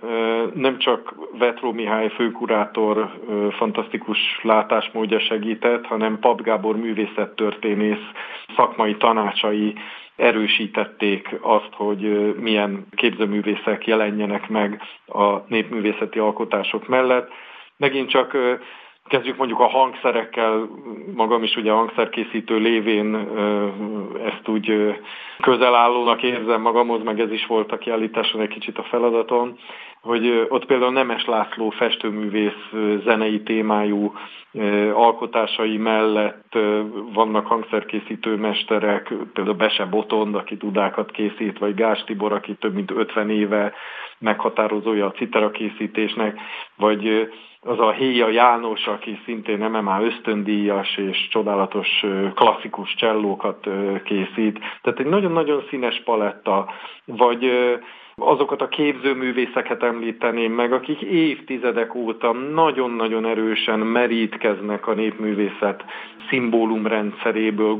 nem 0.54 0.78
csak 0.78 1.14
Vetró 1.38 1.72
Mihály 1.72 2.08
főkurátor 2.08 3.10
fantasztikus 3.50 4.18
látásmódja 4.42 5.20
segített, 5.20 5.86
hanem 5.86 6.18
Pap 6.18 6.42
Gábor 6.42 6.76
művészettörténész 6.76 8.04
szakmai 8.56 8.96
tanácsai 8.96 9.74
erősítették 10.20 11.36
azt, 11.40 11.72
hogy 11.72 12.34
milyen 12.36 12.86
képzőművészek 12.96 13.86
jelenjenek 13.86 14.48
meg 14.48 14.82
a 15.06 15.36
népművészeti 15.48 16.18
alkotások 16.18 16.88
mellett. 16.88 17.30
Megint 17.76 18.08
csak 18.10 18.36
Kezdjük 19.10 19.36
mondjuk 19.36 19.60
a 19.60 19.68
hangszerekkel, 19.68 20.68
magam 21.14 21.42
is 21.42 21.56
ugye 21.56 21.70
hangszerkészítő 21.72 22.56
lévén 22.58 23.14
ezt 24.24 24.48
úgy 24.48 24.96
közelállónak 25.40 26.22
érzem 26.22 26.60
magamhoz, 26.60 27.02
meg 27.02 27.20
ez 27.20 27.32
is 27.32 27.46
volt 27.46 27.72
a 27.72 27.78
kiállításon 27.78 28.40
egy 28.40 28.48
kicsit 28.48 28.78
a 28.78 28.82
feladatom, 28.82 29.56
hogy 30.02 30.46
ott 30.48 30.66
például 30.66 30.92
Nemes 30.92 31.24
László 31.24 31.70
festőművész 31.70 32.72
zenei 33.04 33.42
témájú 33.42 34.12
alkotásai 34.92 35.76
mellett 35.76 36.58
vannak 37.12 37.46
hangszerkészítő 37.46 38.36
mesterek, 38.36 39.12
például 39.32 39.56
Bese 39.56 39.84
Botond, 39.84 40.34
aki 40.34 40.56
dudákat 40.56 41.10
készít, 41.10 41.58
vagy 41.58 41.74
Gás 41.74 42.04
Tibor, 42.04 42.32
aki 42.32 42.54
több 42.54 42.74
mint 42.74 42.90
50 42.90 43.30
éve 43.30 43.72
meghatározója 44.18 45.06
a 45.06 45.12
citera 45.12 45.50
készítésnek, 45.50 46.40
vagy 46.76 47.28
az 47.62 47.80
a 47.80 47.90
Héja 47.90 48.28
János, 48.28 48.86
aki 48.86 49.18
szintén 49.24 49.58
MMA 49.58 50.02
ösztöndíjas 50.02 50.96
és 50.96 51.28
csodálatos 51.30 52.04
klasszikus 52.34 52.94
csellókat 52.94 53.68
készít. 54.04 54.58
Tehát 54.82 54.98
egy 54.98 55.06
nagyon-nagyon 55.06 55.64
színes 55.68 56.02
paletta, 56.04 56.72
vagy 57.04 57.44
azokat 58.20 58.62
a 58.62 58.68
képzőművészeket 58.68 59.82
említeném 59.82 60.52
meg, 60.52 60.72
akik 60.72 61.00
évtizedek 61.00 61.94
óta 61.94 62.32
nagyon-nagyon 62.32 63.26
erősen 63.26 63.78
merítkeznek 63.78 64.86
a 64.86 64.94
népművészet 64.94 65.84
szimbólumrendszeréből, 66.28 67.76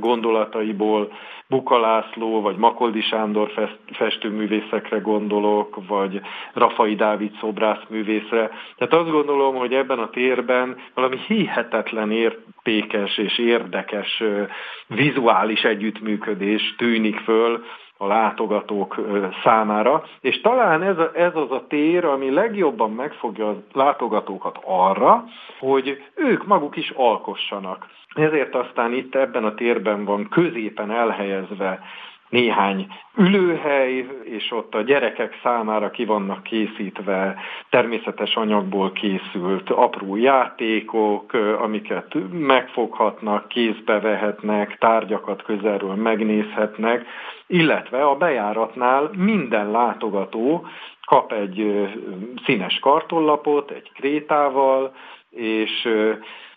gondolataiból, 0.00 1.12
Buka 1.48 1.78
László, 1.80 2.40
vagy 2.40 2.56
Makoldi 2.56 3.00
Sándor 3.00 3.70
festőművészekre 3.92 4.98
gondolok, 4.98 5.86
vagy 5.86 6.20
Rafai 6.52 6.94
Dávid 6.94 7.36
szobrászművészre. 7.40 8.50
Tehát 8.76 8.94
azt 8.94 9.10
gondolom, 9.10 9.54
hogy 9.54 9.72
ebben 9.72 9.98
a 9.98 10.10
térben 10.10 10.76
valami 10.94 11.16
hihetetlen 11.26 12.10
értékes 12.10 13.18
és 13.18 13.38
érdekes 13.38 14.22
vizuális 14.86 15.62
együttműködés 15.62 16.74
tűnik 16.76 17.16
föl, 17.16 17.64
a 17.98 18.06
látogatók 18.06 19.00
számára, 19.42 20.04
és 20.20 20.40
talán 20.40 20.82
ez, 20.82 20.98
a, 20.98 21.10
ez 21.14 21.34
az 21.34 21.50
a 21.50 21.64
tér, 21.68 22.04
ami 22.04 22.30
legjobban 22.30 22.92
megfogja 22.92 23.48
a 23.48 23.62
látogatókat 23.72 24.58
arra, 24.64 25.24
hogy 25.58 26.02
ők 26.14 26.46
maguk 26.46 26.76
is 26.76 26.90
alkossanak. 26.90 27.86
Ezért 28.14 28.54
aztán 28.54 28.92
itt 28.92 29.14
ebben 29.14 29.44
a 29.44 29.54
térben 29.54 30.04
van 30.04 30.28
középen 30.28 30.90
elhelyezve 30.90 31.80
néhány 32.28 32.86
ülőhely, 33.16 34.06
és 34.24 34.52
ott 34.52 34.74
a 34.74 34.82
gyerekek 34.82 35.40
számára 35.42 35.90
ki 35.90 36.04
vannak 36.04 36.42
készítve 36.42 37.36
természetes 37.70 38.34
anyagból 38.34 38.92
készült 38.92 39.70
apró 39.70 40.16
játékok, 40.16 41.32
amiket 41.60 42.14
megfoghatnak, 42.30 43.48
kézbe 43.48 44.00
vehetnek, 44.00 44.78
tárgyakat 44.78 45.42
közelről 45.42 45.94
megnézhetnek, 45.94 47.06
illetve 47.46 48.04
a 48.04 48.16
bejáratnál 48.16 49.10
minden 49.16 49.70
látogató 49.70 50.66
kap 51.06 51.32
egy 51.32 51.88
színes 52.44 52.78
kartonlapot, 52.78 53.70
egy 53.70 53.90
krétával, 53.94 54.94
és 55.30 55.88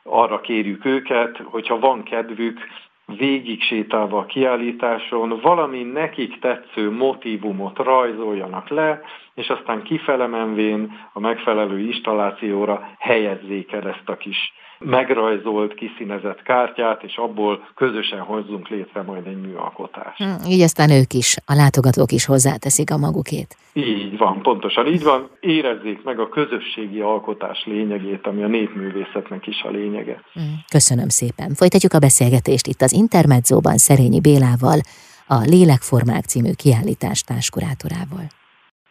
arra 0.03 0.41
kérjük 0.41 0.85
őket, 0.85 1.37
hogyha 1.43 1.79
van 1.79 2.03
kedvük, 2.03 2.59
végig 3.05 3.61
sétálva 3.61 4.17
a 4.17 4.25
kiállításon 4.25 5.39
valami 5.41 5.83
nekik 5.83 6.39
tetsző 6.39 6.91
motivumot 6.91 7.77
rajzoljanak 7.77 8.69
le, 8.69 9.01
és 9.33 9.49
aztán 9.49 9.83
kifele 9.83 10.27
menvén 10.27 10.99
a 11.13 11.19
megfelelő 11.19 11.79
installációra 11.79 12.95
helyezzék 12.99 13.71
el 13.71 13.87
ezt 13.87 14.09
a 14.09 14.17
kis 14.17 14.53
megrajzolt, 14.83 15.73
kiszínezett 15.73 16.41
kártyát, 16.41 17.03
és 17.03 17.15
abból 17.15 17.67
közösen 17.75 18.19
hozzunk 18.19 18.67
létre 18.67 19.01
majd 19.01 19.27
egy 19.27 19.41
műalkotást. 19.41 20.17
Hm, 20.17 20.49
így 20.49 20.61
aztán 20.61 20.89
ők 20.89 21.13
is, 21.13 21.35
a 21.45 21.53
látogatók 21.53 22.11
is 22.11 22.25
hozzáteszik 22.25 22.91
a 22.91 22.97
magukét. 22.97 23.55
Így 23.73 24.17
van, 24.17 24.41
pontosan 24.41 24.87
így 24.87 25.03
van. 25.03 25.29
Érezzék 25.39 26.03
meg 26.03 26.19
a 26.19 26.29
közösségi 26.29 26.99
alkotás 26.99 27.65
lényegét, 27.65 28.27
ami 28.27 28.43
a 28.43 28.47
népművészetnek 28.47 29.47
is 29.47 29.61
a 29.63 29.69
lényege. 29.69 30.21
Hm, 30.33 30.41
köszönöm 30.69 31.09
szépen. 31.09 31.53
Folytatjuk 31.53 31.93
a 31.93 31.99
beszélgetést 31.99 32.67
itt 32.67 32.81
az 32.81 32.93
Intermedzóban 32.93 33.77
Szerényi 33.77 34.21
Bélával, 34.21 34.79
a 35.27 35.39
Lélekformák 35.45 36.23
című 36.23 36.51
kiállítás 36.53 37.21
társkurátorával. 37.21 38.40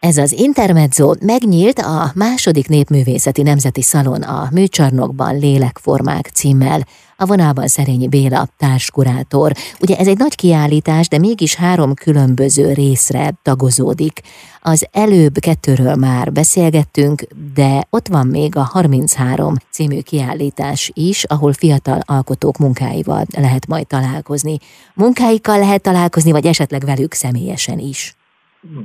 Ez 0.01 0.17
az 0.17 0.31
Intermezzo 0.31 1.13
megnyílt 1.19 1.79
a 1.79 2.11
második 2.15 2.67
népművészeti 2.67 3.41
nemzeti 3.41 3.81
szalon 3.81 4.21
a 4.21 4.47
Műcsarnokban 4.51 5.37
Lélekformák 5.37 6.29
címmel. 6.33 6.87
A 7.17 7.25
vonalban 7.25 7.67
Szerényi 7.67 8.07
Béla 8.07 8.47
társkurátor. 8.57 9.51
Ugye 9.79 9.97
ez 9.97 10.07
egy 10.07 10.17
nagy 10.17 10.35
kiállítás, 10.35 11.07
de 11.07 11.17
mégis 11.17 11.55
három 11.55 11.93
különböző 11.93 12.73
részre 12.73 13.33
tagozódik. 13.41 14.21
Az 14.61 14.87
előbb 14.91 15.39
kettőről 15.39 15.95
már 15.95 16.31
beszélgettünk, 16.31 17.27
de 17.53 17.87
ott 17.89 18.07
van 18.07 18.27
még 18.27 18.55
a 18.55 18.63
33 18.63 19.55
című 19.71 19.99
kiállítás 19.99 20.91
is, 20.93 21.23
ahol 21.23 21.53
fiatal 21.53 21.99
alkotók 22.05 22.57
munkáival 22.57 23.25
lehet 23.37 23.67
majd 23.67 23.87
találkozni. 23.87 24.57
Munkáikkal 24.93 25.59
lehet 25.59 25.81
találkozni, 25.81 26.31
vagy 26.31 26.45
esetleg 26.45 26.85
velük 26.85 27.13
személyesen 27.13 27.79
is. 27.79 28.15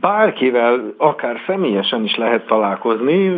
Bárkivel, 0.01 0.95
akár 0.97 1.41
személyesen 1.47 2.05
is 2.05 2.17
lehet 2.17 2.47
találkozni, 2.47 3.37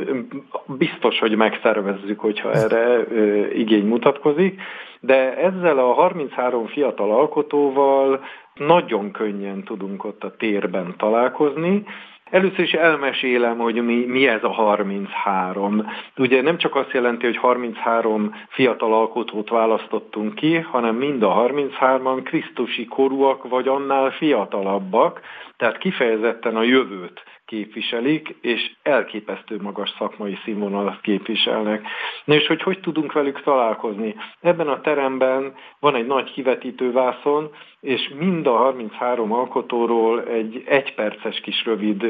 biztos, 0.67 1.19
hogy 1.19 1.37
megszervezzük, 1.37 2.21
hogyha 2.21 2.53
erre 2.53 3.07
igény 3.53 3.87
mutatkozik, 3.87 4.61
de 5.01 5.37
ezzel 5.37 5.79
a 5.79 5.93
33 5.93 6.67
fiatal 6.67 7.11
alkotóval 7.13 8.25
nagyon 8.55 9.11
könnyen 9.11 9.65
tudunk 9.65 10.05
ott 10.05 10.25
a 10.25 10.37
térben 10.37 10.95
találkozni, 10.99 11.85
Először 12.31 12.61
is 12.61 12.73
elmesélem, 12.73 13.59
hogy 13.59 13.85
mi, 13.85 14.05
mi 14.07 14.29
ez 14.29 14.45
a 14.45 14.53
33. 14.53 15.93
Ugye 16.17 16.43
nem 16.43 16.59
csak 16.59 16.77
azt 16.77 16.93
jelenti, 16.93 17.27
hogy 17.27 17.37
33 17.37 18.35
fiatal 18.49 18.95
alkotót 18.95 19.49
választottunk 19.49 20.35
ki, 20.35 20.57
hanem 20.57 20.97
mind 20.97 21.23
a 21.23 21.47
33-an 21.49 22.21
krisztusi 22.25 22.87
korúak, 22.87 23.49
vagy 23.49 23.69
annál 23.69 24.11
fiatalabbak, 24.11 25.21
tehát 25.57 25.79
kifejezetten 25.79 26.57
a 26.57 26.63
jövőt 26.63 27.23
képviselik, 27.49 28.37
és 28.41 28.73
elképesztő 28.83 29.61
magas 29.61 29.95
szakmai 29.99 30.39
színvonalat 30.45 31.01
képviselnek. 31.01 31.87
Na 32.25 32.35
és 32.35 32.47
hogy 32.47 32.63
hogy 32.63 32.81
tudunk 32.81 33.13
velük 33.13 33.43
találkozni? 33.43 34.15
Ebben 34.41 34.69
a 34.69 34.81
teremben 34.81 35.55
van 35.81 35.95
egy 35.95 36.07
nagy 36.07 36.33
kivetítő 36.33 36.93
vászon, 36.93 37.51
és 37.81 38.13
mind 38.19 38.47
a 38.47 38.57
33 38.57 39.33
alkotóról 39.33 40.23
egy 40.23 40.63
egyperces 40.67 41.41
kis 41.41 41.65
rövid 41.65 42.07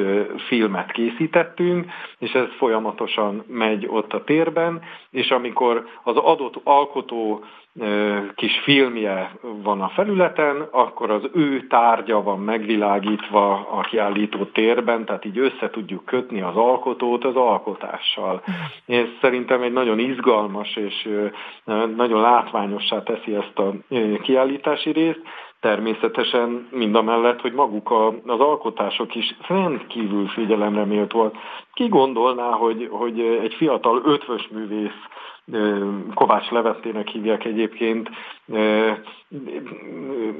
filmet 0.46 0.90
készítettünk, 0.90 1.86
és 2.18 2.32
ez 2.32 2.46
folyamatosan 2.56 3.44
megy 3.46 3.86
ott 3.88 4.12
a 4.12 4.24
térben, 4.24 4.80
és 5.10 5.30
amikor 5.30 5.86
az 6.02 6.16
adott 6.16 6.60
alkotó 6.64 7.44
kis 8.34 8.58
filmje 8.62 9.38
van 9.62 9.80
a 9.80 9.88
felületen, 9.88 10.68
akkor 10.70 11.10
az 11.10 11.22
ő 11.32 11.66
tárgya 11.66 12.22
van 12.22 12.38
megvilágítva 12.40 13.68
a 13.70 13.80
kiállító 13.80 14.44
térben, 14.44 15.04
tehát 15.04 15.24
így 15.24 15.38
össze 15.38 15.70
tudjuk 15.70 16.04
kötni 16.04 16.40
az 16.40 16.56
alkotót 16.56 17.24
az 17.24 17.36
alkotással. 17.36 18.42
Ez 18.86 19.06
szerintem 19.20 19.62
egy 19.62 19.72
nagyon 19.72 19.98
izgalmas 19.98 20.76
és 20.76 21.08
nagyon 21.96 22.20
látványossá 22.20 23.02
teszi 23.02 23.34
ezt 23.34 23.58
a 23.58 23.72
kiállítási 24.22 24.90
részt, 24.90 25.20
természetesen 25.60 26.68
mind 26.70 26.94
a 26.94 27.02
mellett, 27.02 27.40
hogy 27.40 27.52
maguk 27.52 27.90
a, 27.90 28.06
az 28.06 28.40
alkotások 28.40 29.14
is 29.14 29.36
rendkívül 29.48 30.28
figyelemre 30.28 30.84
méltóak. 30.84 31.36
Ki 31.72 31.88
gondolná, 31.88 32.50
hogy, 32.50 32.88
hogy 32.90 33.20
egy 33.20 33.54
fiatal 33.54 34.02
ötvös 34.04 34.48
művész 34.48 35.00
Kovács 36.14 36.50
Levettének 36.50 37.08
hívják 37.08 37.44
egyébként, 37.44 38.10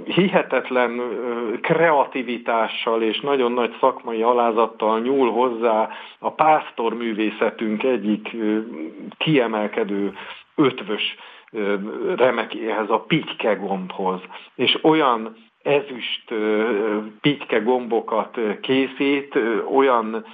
hihetetlen 0.04 1.00
kreativitással 1.60 3.02
és 3.02 3.20
nagyon 3.20 3.52
nagy 3.52 3.76
szakmai 3.80 4.22
alázattal 4.22 5.00
nyúl 5.00 5.30
hozzá 5.30 5.88
a 6.18 6.32
pásztor 6.32 6.94
művészetünk 6.94 7.82
egyik 7.82 8.37
kiemelkedő 9.18 10.12
ötvös 10.54 11.16
remekéhez, 12.17 12.90
a 12.90 13.00
pitke 13.00 13.55
gombhoz. 13.55 14.21
És 14.55 14.78
olyan 14.83 15.37
ezüst 15.62 16.35
pitke 17.21 17.59
gombokat 17.59 18.38
készít, 18.61 19.38
olyan 19.75 20.25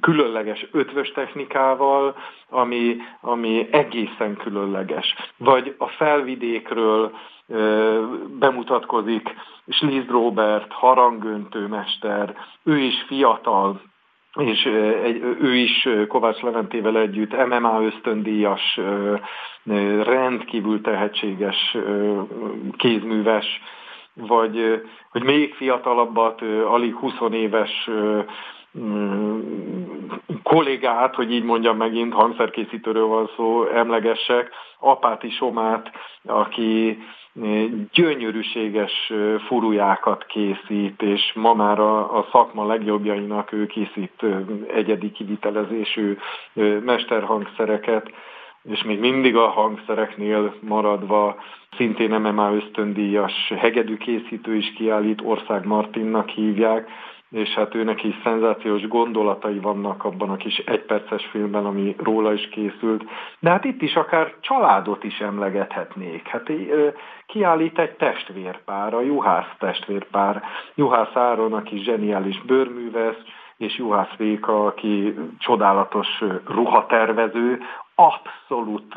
különleges 0.00 0.66
ötvös 0.72 1.12
technikával, 1.12 2.16
ami, 2.48 2.96
ami 3.20 3.66
egészen 3.70 4.36
különleges. 4.36 5.14
Vagy 5.36 5.74
a 5.78 5.86
felvidékről 5.86 7.12
bemutatkozik 8.38 9.34
Slizd 9.68 10.10
Robert, 10.10 10.72
harangöntőmester, 10.72 12.36
ő 12.62 12.78
is 12.78 13.04
fiatal, 13.06 13.80
és 14.38 14.64
egy, 15.04 15.22
ő 15.40 15.54
is 15.54 15.88
Kovács 16.08 16.40
Leventével 16.40 16.96
együtt 16.98 17.46
MMA 17.46 17.82
ösztöndíjas, 17.82 18.80
rendkívül 20.02 20.80
tehetséges 20.80 21.76
kézműves, 22.76 23.60
vagy 24.14 24.82
hogy 25.10 25.22
még 25.22 25.54
fiatalabbat, 25.54 26.42
alig 26.66 26.94
20 26.94 27.12
éves 27.30 27.90
kollégát, 30.42 31.14
hogy 31.14 31.32
így 31.32 31.44
mondjam 31.44 31.76
megint, 31.76 32.12
hangszerkészítőről 32.12 33.06
van 33.06 33.30
szó, 33.36 33.64
emlegessek, 33.64 34.50
Apáti 34.78 35.30
Somát, 35.30 35.90
aki 36.24 36.98
gyönyörűséges 37.92 39.12
furujákat 39.46 40.24
készít, 40.26 41.02
és 41.02 41.32
ma 41.34 41.54
már 41.54 41.78
a, 41.78 42.18
a 42.18 42.28
szakma 42.32 42.66
legjobbjainak 42.66 43.52
ő 43.52 43.66
készít 43.66 44.24
egyedi 44.74 45.10
kivitelezésű 45.10 46.16
mesterhangszereket, 46.84 48.10
és 48.62 48.82
még 48.82 48.98
mindig 48.98 49.36
a 49.36 49.48
hangszereknél 49.48 50.54
maradva 50.60 51.36
szintén 51.76 52.10
MMA 52.10 52.54
ösztöndíjas 52.54 53.52
hegedűkészítő 53.56 54.54
is 54.54 54.72
kiállít, 54.72 55.20
Ország 55.24 55.64
Martinnak 55.66 56.28
hívják, 56.28 56.88
és 57.32 57.48
hát 57.48 57.74
őnek 57.74 58.02
is 58.02 58.14
szenzációs 58.24 58.88
gondolatai 58.88 59.58
vannak 59.58 60.04
abban 60.04 60.30
a 60.30 60.36
kis 60.36 60.58
egyperces 60.58 61.26
filmben, 61.26 61.66
ami 61.66 61.96
róla 61.98 62.32
is 62.32 62.48
készült. 62.48 63.04
De 63.38 63.50
hát 63.50 63.64
itt 63.64 63.82
is 63.82 63.94
akár 63.94 64.34
családot 64.40 65.04
is 65.04 65.18
emlegethetnék. 65.18 66.28
Hát 66.28 66.50
kiállít 67.26 67.78
egy 67.78 67.96
testvérpár, 67.96 68.94
a 68.94 69.00
Juhász 69.00 69.54
testvérpár. 69.58 70.42
Juhász 70.74 71.16
Áron, 71.16 71.52
aki 71.52 71.78
zseniális 71.78 72.42
bőrművész, 72.42 73.22
és 73.56 73.78
Juhász 73.78 74.16
Véka, 74.16 74.66
aki 74.66 75.14
csodálatos 75.38 76.08
ruhatervező, 76.46 77.58
abszolút 77.94 78.94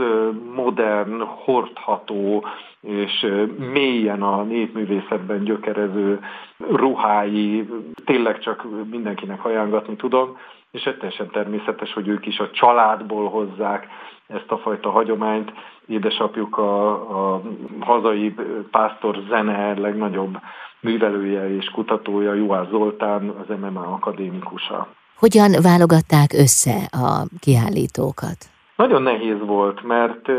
modern, 0.55 1.21
hordható 1.21 2.45
és 2.81 3.27
mélyen 3.57 4.21
a 4.21 4.43
népművészetben 4.43 5.43
gyökerező 5.43 6.19
ruhái, 6.57 7.69
tényleg 8.05 8.39
csak 8.39 8.65
mindenkinek 8.89 9.45
ajánlatni 9.45 9.95
tudom, 9.95 10.37
és 10.71 10.83
teljesen 10.83 11.29
természetes, 11.31 11.93
hogy 11.93 12.07
ők 12.07 12.25
is 12.25 12.39
a 12.39 12.51
családból 12.51 13.29
hozzák 13.29 13.87
ezt 14.27 14.51
a 14.51 14.57
fajta 14.57 14.89
hagyományt. 14.89 15.51
Édesapjuk 15.87 16.57
a, 16.57 16.91
a 17.33 17.41
hazai 17.79 18.35
pásztor 18.71 19.17
zene 19.29 19.73
legnagyobb 19.79 20.37
művelője 20.79 21.55
és 21.55 21.65
kutatója, 21.65 22.33
Juhász 22.33 22.69
Zoltán, 22.69 23.29
az 23.29 23.55
MMA 23.59 23.81
akadémikusa. 23.81 24.87
Hogyan 25.15 25.51
válogatták 25.61 26.33
össze 26.33 26.89
a 26.91 27.27
kiállítókat? 27.39 28.54
Nagyon 28.75 29.01
nehéz 29.01 29.39
volt, 29.39 29.84
mert 29.84 30.29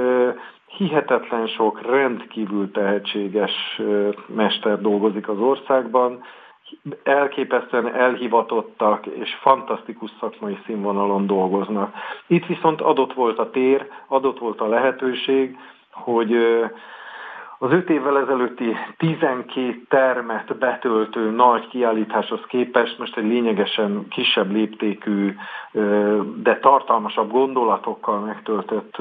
hihetetlen 0.66 1.46
sok 1.46 1.80
rendkívül 1.82 2.70
tehetséges 2.70 3.80
mester 4.26 4.80
dolgozik 4.80 5.28
az 5.28 5.38
országban, 5.38 6.22
elképesztően 7.02 7.94
elhivatottak 7.94 9.06
és 9.06 9.34
fantasztikus 9.34 10.10
szakmai 10.20 10.58
színvonalon 10.66 11.26
dolgoznak. 11.26 11.94
Itt 12.26 12.46
viszont 12.46 12.80
adott 12.80 13.12
volt 13.12 13.38
a 13.38 13.50
tér, 13.50 13.88
adott 14.06 14.38
volt 14.38 14.60
a 14.60 14.68
lehetőség, 14.68 15.58
hogy 15.90 16.36
az 17.58 17.72
öt 17.72 17.90
évvel 17.90 18.18
ezelőtti 18.18 18.76
12 18.96 19.82
termet 19.88 20.58
betöltő 20.58 21.30
nagy 21.30 21.68
kiállításhoz 21.68 22.40
képest 22.48 22.98
most 22.98 23.16
egy 23.16 23.26
lényegesen 23.26 24.06
kisebb 24.08 24.50
léptékű, 24.50 25.34
de 26.42 26.58
tartalmasabb 26.58 27.30
gondolatokkal 27.30 28.18
megtöltött 28.18 28.96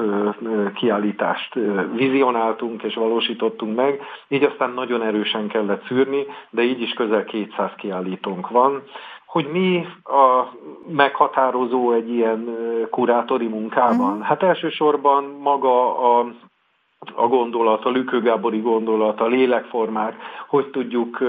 kiállítást 0.74 1.54
vizionáltunk 1.94 2.82
és 2.82 2.94
valósítottunk 2.94 3.76
meg, 3.76 4.02
így 4.28 4.42
aztán 4.42 4.70
nagyon 4.70 5.02
erősen 5.02 5.48
kellett 5.48 5.86
szűrni, 5.86 6.26
de 6.50 6.62
így 6.62 6.80
is 6.80 6.92
közel 6.92 7.24
200 7.24 7.70
kiállítónk 7.76 8.50
van 8.50 8.82
hogy 9.26 9.48
mi 9.52 9.86
a 10.04 10.44
meghatározó 10.88 11.92
egy 11.92 12.10
ilyen 12.10 12.56
kurátori 12.90 13.46
munkában? 13.46 14.12
Mhm. 14.12 14.20
Hát 14.20 14.42
elsősorban 14.42 15.24
maga 15.24 15.98
a 16.18 16.26
a 17.14 17.26
gondolat, 17.26 17.84
a 17.84 17.90
Lükő 17.90 18.20
Gábori 18.20 18.60
gondolat, 18.60 19.20
a 19.20 19.26
lélekformák, 19.26 20.16
hogy 20.48 20.66
tudjuk 20.66 21.20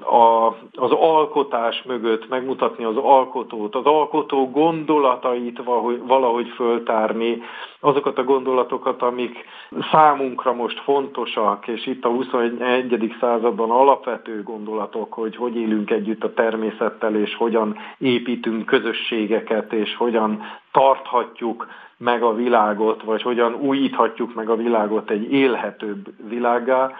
a, 0.00 0.46
az 0.74 0.90
alkotás 0.90 1.82
mögött 1.82 2.28
megmutatni 2.28 2.84
az 2.84 2.96
alkotót, 2.96 3.74
az 3.74 3.84
alkotó 3.84 4.50
gondolatait 4.50 5.60
valahogy, 5.64 6.02
valahogy 6.06 6.48
föltárni, 6.48 7.42
azokat 7.80 8.18
a 8.18 8.24
gondolatokat, 8.24 9.02
amik 9.02 9.44
számunkra 9.90 10.52
most 10.52 10.80
fontosak, 10.80 11.68
és 11.68 11.86
itt 11.86 12.04
a 12.04 12.08
21. 12.08 13.14
században 13.20 13.70
alapvető 13.70 14.42
gondolatok, 14.42 15.12
hogy 15.12 15.36
hogy 15.36 15.56
élünk 15.56 15.90
együtt 15.90 16.24
a 16.24 16.34
természettel, 16.34 17.14
és 17.14 17.34
hogyan 17.34 17.76
építünk 17.98 18.66
közösségeket, 18.66 19.72
és 19.72 19.96
hogyan 19.96 20.42
tarthatjuk 20.72 21.66
meg 21.98 22.22
a 22.22 22.34
világot, 22.34 23.02
vagy 23.02 23.22
hogyan 23.22 23.54
újíthatjuk 23.54 24.34
meg 24.34 24.48
a 24.48 24.56
világot 24.56 25.10
egy 25.10 25.32
élhetőbb 25.32 26.06
világá. 26.28 26.90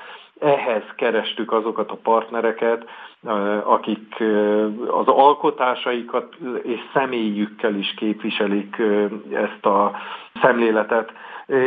Ehhez 0.41 0.83
kerestük 0.97 1.53
azokat 1.53 1.91
a 1.91 1.99
partnereket, 2.03 2.85
akik 3.65 4.15
az 4.91 5.07
alkotásaikat 5.07 6.37
és 6.63 6.81
személyükkel 6.93 7.75
is 7.75 7.95
képviselik 7.95 8.77
ezt 9.33 9.67
a 9.67 9.93
szemléletet, 10.43 11.13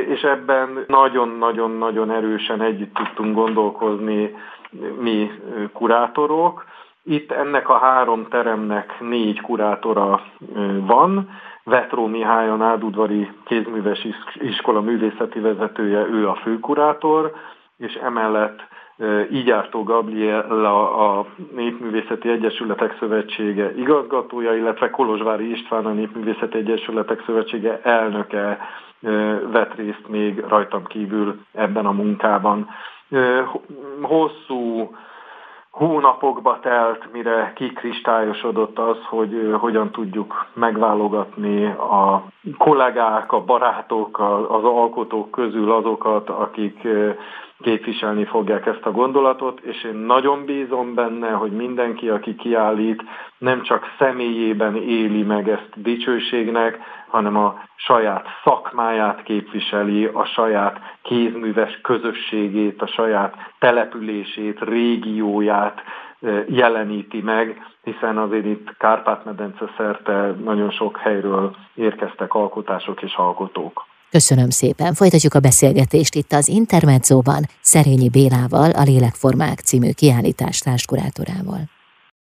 és 0.07 0.21
ebben 0.21 0.83
nagyon-nagyon-nagyon 0.87 2.11
erősen 2.11 2.61
együtt 2.61 2.93
tudtunk 2.93 3.35
gondolkozni 3.35 4.35
mi 4.99 5.31
kurátorok. 5.73 6.65
Itt 7.03 7.31
ennek 7.31 7.69
a 7.69 7.77
három 7.77 8.27
teremnek 8.29 8.99
négy 8.99 9.41
kurátora 9.41 10.21
van, 10.85 11.29
Vetró 11.63 12.07
Mihály, 12.07 12.49
a 12.49 12.55
Nádudvari 12.55 13.29
Kézműves 13.45 14.07
Iskola 14.33 14.81
művészeti 14.81 15.39
vezetője, 15.39 16.07
ő 16.07 16.27
a 16.29 16.35
főkurátor, 16.35 17.33
és 17.77 17.93
emellett 17.93 18.59
Ígyártó 19.31 19.83
Gabriella 19.83 20.95
a 20.95 21.25
Népművészeti 21.55 22.29
Egyesületek 22.29 22.97
Szövetsége 22.99 23.73
igazgatója, 23.75 24.55
illetve 24.55 24.89
Kolozsvári 24.89 25.51
István 25.51 25.85
a 25.85 25.91
Népművészeti 25.91 26.57
Egyesületek 26.57 27.23
Szövetsége 27.25 27.79
elnöke 27.83 28.59
vett 29.51 29.75
részt 29.75 30.07
még 30.07 30.39
rajtam 30.47 30.85
kívül 30.85 31.39
ebben 31.53 31.85
a 31.85 31.91
munkában. 31.91 32.69
Hosszú 34.01 34.91
hónapokba 35.71 36.59
telt, 36.59 37.11
mire 37.11 37.51
kikristályosodott 37.55 38.79
az, 38.79 38.97
hogy 39.05 39.55
hogyan 39.59 39.91
tudjuk 39.91 40.47
megválogatni 40.53 41.65
a 41.65 42.25
kollégák, 42.57 43.31
a 43.31 43.43
barátok, 43.43 44.19
az 44.49 44.63
alkotók 44.63 45.31
közül 45.31 45.71
azokat, 45.71 46.29
akik 46.29 46.87
képviselni 47.61 48.25
fogják 48.25 48.65
ezt 48.65 48.85
a 48.85 48.91
gondolatot, 48.91 49.59
és 49.59 49.83
én 49.83 49.95
nagyon 49.95 50.45
bízom 50.45 50.93
benne, 50.93 51.29
hogy 51.29 51.51
mindenki, 51.51 52.09
aki 52.09 52.35
kiállít, 52.35 53.03
nem 53.37 53.61
csak 53.61 53.95
személyében 53.99 54.75
éli 54.75 55.23
meg 55.23 55.49
ezt 55.49 55.69
dicsőségnek, 55.75 56.79
hanem 57.07 57.37
a 57.37 57.59
saját 57.75 58.25
szakmáját 58.43 59.23
képviseli, 59.23 60.05
a 60.05 60.25
saját 60.25 60.79
kézműves 61.01 61.79
közösségét, 61.81 62.81
a 62.81 62.87
saját 62.87 63.35
települését, 63.59 64.59
régióját 64.59 65.81
jeleníti 66.47 67.21
meg, 67.21 67.57
hiszen 67.83 68.17
azért 68.17 68.45
itt 68.45 68.77
Kárpát-medence 68.77 69.73
szerte 69.77 70.35
nagyon 70.43 70.71
sok 70.71 70.97
helyről 70.97 71.55
érkeztek 71.75 72.33
alkotások 72.33 73.01
és 73.01 73.15
alkotók. 73.15 73.85
Köszönöm 74.09 74.49
szépen. 74.49 74.93
Folytatjuk 74.93 75.33
a 75.33 75.39
beszélgetést 75.39 76.15
itt 76.15 76.31
az 76.31 76.47
Intermedzóban 76.47 77.43
Szerényi 77.61 78.09
Bélával, 78.09 78.71
a 78.71 78.83
Lélekformák 78.83 79.59
című 79.59 79.91
kiállítás 79.91 80.59
társkurátorával. 80.59 81.59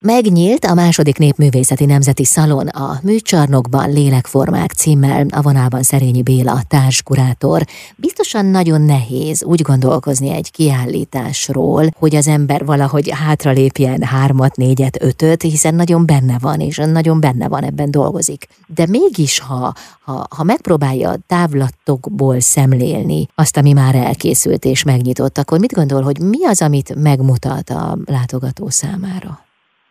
Megnyílt 0.01 0.65
a 0.65 0.75
második 0.75 1.19
népművészeti 1.19 1.85
nemzeti 1.85 2.25
szalon 2.25 2.67
a 2.67 2.99
Műcsarnokban 3.03 3.93
Lélekformák 3.93 4.73
címmel, 4.73 5.27
a 5.31 5.43
vonában 5.43 5.83
Szerényi 5.83 6.23
Béla 6.23 6.61
társkurátor. 6.69 7.65
Biztosan 7.97 8.47
nagyon 8.47 8.81
nehéz 8.81 9.45
úgy 9.45 9.63
gondolkozni 9.63 10.31
egy 10.31 10.51
kiállításról, 10.51 11.87
hogy 11.97 12.15
az 12.15 12.27
ember 12.29 12.65
valahogy 12.65 13.11
hátralépjen 13.11 14.03
hármat, 14.03 14.57
négyet, 14.57 15.03
ötöt, 15.03 15.43
hiszen 15.43 15.75
nagyon 15.75 16.07
benne 16.07 16.37
van, 16.41 16.61
és 16.61 16.77
nagyon 16.77 17.21
benne 17.21 17.49
van, 17.49 17.65
ebben 17.65 17.91
dolgozik. 17.91 18.49
De 18.67 18.87
mégis, 18.87 19.39
ha, 19.39 19.75
ha, 20.05 20.27
ha 20.37 20.43
megpróbálja 20.43 21.15
távlatokból 21.27 22.41
szemlélni 22.41 23.29
azt, 23.35 23.57
ami 23.57 23.73
már 23.73 23.95
elkészült 23.95 24.65
és 24.65 24.83
megnyitott, 24.83 25.39
akkor 25.39 25.59
mit 25.59 25.73
gondol, 25.73 26.03
hogy 26.03 26.21
mi 26.21 26.45
az, 26.45 26.63
amit 26.63 26.95
megmutat 26.95 27.71
a 27.71 27.99
látogató 28.05 28.69
számára? 28.69 29.47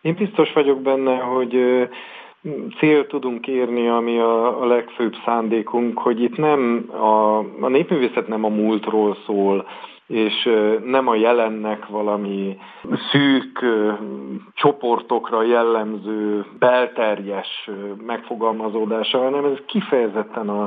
Én 0.08 0.14
biztos 0.14 0.52
vagyok 0.52 0.80
benne, 0.80 1.16
hogy 1.16 1.58
cél 2.78 3.06
tudunk 3.06 3.46
érni, 3.46 3.88
ami 3.88 4.18
a, 4.18 4.62
a 4.62 4.66
legfőbb 4.66 5.14
szándékunk, 5.24 5.98
hogy 5.98 6.22
itt 6.22 6.36
nem 6.36 6.84
a, 6.90 7.38
a 7.38 7.68
népművészet 7.68 8.28
nem 8.28 8.44
a 8.44 8.48
múltról 8.48 9.16
szól, 9.26 9.68
és 10.06 10.48
nem 10.84 11.08
a 11.08 11.14
jelennek 11.14 11.86
valami 11.86 12.58
szűk 13.10 13.64
csoportokra 14.54 15.42
jellemző 15.42 16.44
belterjes 16.58 17.70
megfogalmazódása, 18.06 19.18
hanem 19.18 19.44
ez 19.44 19.58
kifejezetten 19.66 20.48
a, 20.48 20.62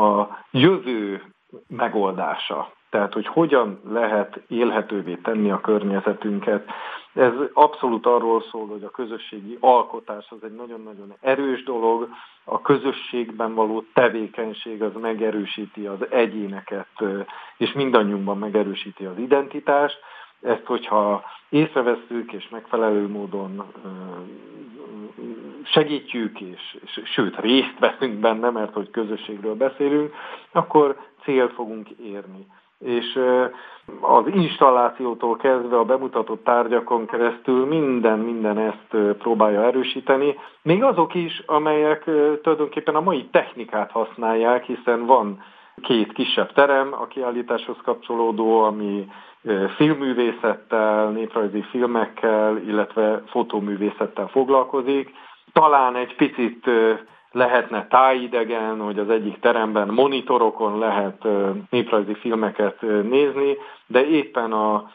a 0.00 0.28
jövő 0.50 1.22
megoldása. 1.68 2.72
Tehát, 2.90 3.12
hogy 3.12 3.26
hogyan 3.26 3.80
lehet 3.90 4.40
élhetővé 4.48 5.14
tenni 5.14 5.50
a 5.50 5.60
környezetünket, 5.60 6.70
ez 7.16 7.32
abszolút 7.52 8.06
arról 8.06 8.42
szól, 8.50 8.66
hogy 8.66 8.82
a 8.82 8.90
közösségi 8.90 9.56
alkotás 9.60 10.26
az 10.28 10.38
egy 10.42 10.54
nagyon-nagyon 10.54 11.14
erős 11.20 11.62
dolog, 11.62 12.08
a 12.44 12.60
közösségben 12.60 13.54
való 13.54 13.84
tevékenység 13.92 14.82
az 14.82 14.92
megerősíti 15.00 15.86
az 15.86 16.10
egyéneket, 16.10 16.88
és 17.56 17.72
mindannyiunkban 17.72 18.38
megerősíti 18.38 19.04
az 19.04 19.18
identitást. 19.18 19.98
Ezt, 20.40 20.64
hogyha 20.64 21.24
észrevesszük 21.48 22.32
és 22.32 22.48
megfelelő 22.48 23.08
módon 23.08 23.72
segítjük, 25.62 26.40
és, 26.40 26.78
és 26.82 27.00
sőt 27.04 27.40
részt 27.40 27.78
veszünk 27.78 28.14
benne, 28.20 28.50
mert 28.50 28.72
hogy 28.72 28.90
közösségről 28.90 29.54
beszélünk, 29.54 30.14
akkor 30.52 30.96
célt 31.22 31.52
fogunk 31.52 31.88
érni 31.90 32.46
és 32.78 33.18
az 34.00 34.24
installációtól 34.26 35.36
kezdve 35.36 35.78
a 35.78 35.84
bemutatott 35.84 36.44
tárgyakon 36.44 37.06
keresztül 37.06 37.66
minden, 37.66 38.18
minden 38.18 38.58
ezt 38.58 39.16
próbálja 39.18 39.64
erősíteni, 39.64 40.38
még 40.62 40.82
azok 40.82 41.14
is, 41.14 41.42
amelyek 41.46 42.04
tulajdonképpen 42.42 42.94
a 42.94 43.00
mai 43.00 43.28
technikát 43.30 43.90
használják, 43.90 44.64
hiszen 44.64 45.06
van 45.06 45.42
két 45.82 46.12
kisebb 46.12 46.52
terem 46.52 46.92
a 46.92 47.06
kiállításhoz 47.06 47.76
kapcsolódó, 47.84 48.62
ami 48.62 49.08
filmművészettel, 49.76 51.10
néprajzi 51.10 51.62
filmekkel, 51.62 52.56
illetve 52.56 53.22
fotóművészettel 53.26 54.26
foglalkozik. 54.26 55.14
Talán 55.52 55.96
egy 55.96 56.16
picit 56.16 56.70
lehetne 57.36 57.86
tájidegen, 57.86 58.80
hogy 58.80 58.98
az 58.98 59.10
egyik 59.10 59.40
teremben 59.40 59.88
monitorokon 59.88 60.78
lehet 60.78 61.26
néprajzi 61.70 62.14
filmeket 62.14 62.80
nézni, 63.02 63.56
de 63.86 64.06
éppen 64.06 64.52
a, 64.52 64.90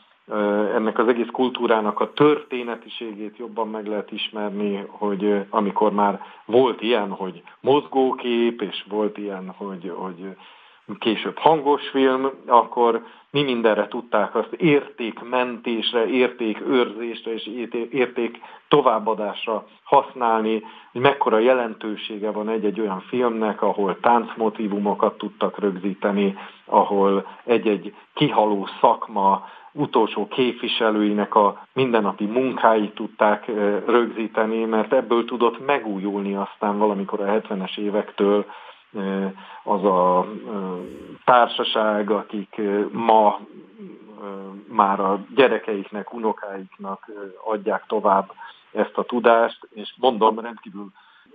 ennek 0.75 0.99
az 0.99 1.08
egész 1.08 1.30
kultúrának 1.32 1.99
a 1.99 2.13
történetiségét 2.13 3.38
jobban 3.38 3.67
meg 3.67 3.88
lehet 3.88 4.12
ismerni, 4.12 4.86
hogy 4.88 5.45
amikor 5.49 5.91
már 5.91 6.21
volt 6.45 6.82
ilyen, 6.82 7.10
hogy 7.10 7.41
mozgókép, 7.60 8.62
és 8.62 8.86
volt 8.89 9.17
ilyen, 9.17 9.54
hogy, 9.58 9.93
hogy 9.95 10.36
később 10.99 11.37
hangos 11.37 11.89
film, 11.89 12.29
akkor 12.47 13.03
mi 13.31 13.43
mindenre 13.43 13.87
tudták 13.87 14.35
azt 14.35 14.53
értékmentésre, 14.53 16.07
értékőrzésre 16.07 17.33
és 17.33 17.49
érték 17.91 18.39
továbbadásra 18.67 19.65
használni, 19.83 20.63
hogy 20.91 21.01
mekkora 21.01 21.39
jelentősége 21.39 22.31
van 22.31 22.49
egy-egy 22.49 22.79
olyan 22.79 22.99
filmnek, 22.99 23.61
ahol 23.61 23.99
táncmotívumokat 23.99 25.17
tudtak 25.17 25.59
rögzíteni, 25.59 26.37
ahol 26.65 27.27
egy-egy 27.43 27.95
kihaló 28.13 28.67
szakma 28.81 29.45
utolsó 29.71 30.27
képviselőinek 30.27 31.35
a 31.35 31.67
mindennapi 31.73 32.25
munkáit 32.25 32.93
tudták 32.93 33.45
rögzíteni, 33.85 34.65
mert 34.65 34.93
ebből 34.93 35.25
tudott 35.25 35.65
megújulni 35.65 36.35
aztán 36.35 36.77
valamikor 36.77 37.21
a 37.21 37.41
70-es 37.41 37.77
évektől 37.77 38.45
az 39.63 39.84
a 39.84 40.27
társaság, 41.25 42.10
akik 42.10 42.62
ma 42.91 43.39
már 44.67 44.99
a 44.99 45.19
gyerekeiknek, 45.36 46.13
unokáiknak 46.13 47.12
adják 47.45 47.86
tovább 47.88 48.32
ezt 48.71 48.97
a 48.97 49.04
tudást, 49.04 49.67
és 49.73 49.93
mondom, 49.97 50.39
rendkívül 50.39 50.88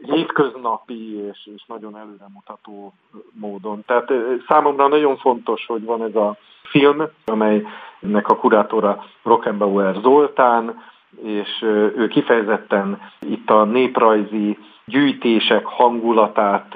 hétköznapi 0.02 1.16
és, 1.16 1.48
és 1.54 1.64
nagyon 1.66 1.96
előremutató 1.96 2.92
módon. 3.32 3.84
Tehát 3.86 4.12
számomra 4.48 4.88
nagyon 4.88 5.16
fontos, 5.16 5.66
hogy 5.66 5.84
van 5.84 6.02
ez 6.02 6.14
a 6.14 6.36
film, 6.62 7.02
amelynek 7.24 8.28
a 8.28 8.36
kurátora 8.36 9.04
Rockenbauer 9.22 9.94
Zoltán, 9.94 10.82
és 11.22 11.62
ő 11.96 12.08
kifejezetten 12.08 12.98
itt 13.20 13.50
a 13.50 13.64
néprajzi 13.64 14.58
gyűjtések 14.86 15.64
hangulatát 15.64 16.74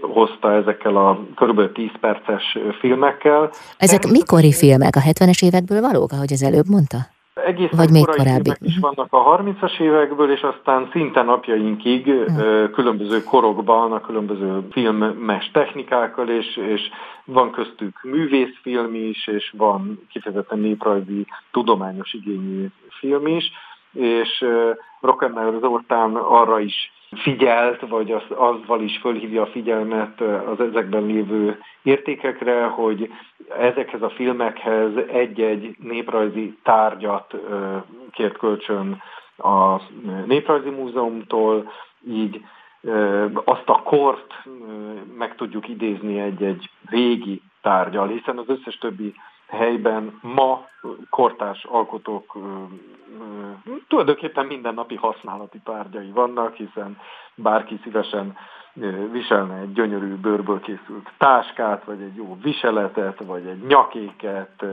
hozta 0.00 0.52
ezekkel 0.52 0.96
a 0.96 1.18
kb. 1.34 1.72
10 1.72 1.88
perces 2.00 2.58
filmekkel. 2.80 3.50
Ezek 3.78 4.10
mikori 4.10 4.52
filmek? 4.52 4.96
A 4.96 5.00
70-es 5.00 5.44
évekből 5.44 5.80
valók, 5.80 6.12
ahogy 6.12 6.32
az 6.32 6.42
előbb 6.42 6.68
mondta? 6.68 6.98
Egész 7.44 7.70
Vagy 7.70 7.90
még 7.90 8.04
korábbi? 8.04 8.50
is 8.60 8.78
vannak 8.78 9.12
a 9.12 9.36
30-as 9.36 9.80
évekből, 9.80 10.30
és 10.30 10.40
aztán 10.40 10.88
szinte 10.92 11.22
napjainkig 11.22 12.04
hmm. 12.04 12.70
különböző 12.72 13.22
korokban, 13.22 13.92
a 13.92 14.00
különböző 14.00 14.66
filmes 14.70 15.50
technikákkal, 15.52 16.28
és, 16.28 16.56
és 16.56 16.80
van 17.24 17.50
köztük 17.50 18.02
művészfilm 18.02 18.94
is, 18.94 19.26
és 19.26 19.54
van 19.56 20.00
kifejezetten 20.10 20.58
néprajzi, 20.58 21.26
tudományos 21.50 22.12
igényű 22.12 22.66
film 22.88 23.26
is, 23.26 23.52
és 23.92 24.44
Rockefeller 25.00 25.54
Zoltán 25.60 26.14
arra 26.14 26.60
is 26.60 26.92
figyelt, 27.18 27.80
vagy 27.88 28.12
az, 28.12 28.22
azzal 28.28 28.80
is 28.80 28.98
fölhívja 28.98 29.42
a 29.42 29.46
figyelmet 29.46 30.20
az 30.20 30.60
ezekben 30.60 31.06
lévő 31.06 31.60
értékekre, 31.82 32.64
hogy 32.64 33.12
ezekhez 33.58 34.02
a 34.02 34.10
filmekhez 34.10 34.90
egy-egy 35.12 35.76
néprajzi 35.78 36.58
tárgyat 36.62 37.34
kért 38.10 38.38
kölcsön 38.38 39.02
a 39.36 39.80
Néprajzi 40.26 40.70
Múzeumtól, 40.70 41.72
így 42.08 42.44
azt 43.44 43.68
a 43.68 43.82
kort 43.82 44.34
meg 45.18 45.34
tudjuk 45.34 45.68
idézni 45.68 46.20
egy-egy 46.20 46.70
régi 46.88 47.42
tárgyal, 47.62 48.08
hiszen 48.08 48.38
az 48.38 48.48
összes 48.48 48.78
többi 48.78 49.14
helyben 49.48 50.18
ma 50.22 50.66
kortárs 51.10 51.64
alkotók 51.64 52.36
tulajdonképpen 53.88 54.46
mindennapi 54.46 54.94
használati 54.94 55.60
tárgyai 55.64 56.10
vannak, 56.10 56.54
hiszen 56.54 56.98
bárki 57.34 57.80
szívesen 57.82 58.36
viselne 59.12 59.56
egy 59.56 59.72
gyönyörű 59.72 60.14
bőrből 60.14 60.60
készült 60.60 61.12
táskát, 61.18 61.84
vagy 61.84 62.00
egy 62.00 62.14
jó 62.14 62.38
viseletet, 62.42 63.24
vagy 63.24 63.46
egy 63.46 63.66
nyakéket, 63.66 64.64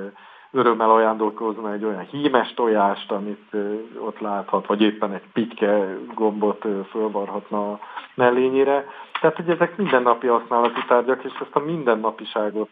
örömmel 0.51 0.89
ajándolkozna 0.89 1.73
egy 1.73 1.85
olyan 1.85 2.07
hímes 2.11 2.53
tojást, 2.53 3.11
amit 3.11 3.55
ott 3.99 4.19
láthat, 4.19 4.67
vagy 4.67 4.81
éppen 4.81 5.13
egy 5.13 5.23
pitke 5.33 5.97
gombot 6.13 6.65
fölvarhatna 6.89 7.71
a 7.71 7.79
mellényére. 8.15 8.85
Tehát, 9.21 9.35
hogy 9.35 9.49
ezek 9.49 9.77
mindennapi 9.77 10.27
használati 10.27 10.83
tárgyak, 10.87 11.23
és 11.23 11.31
ezt 11.41 11.55
a 11.55 11.59
mindennapiságot 11.59 12.69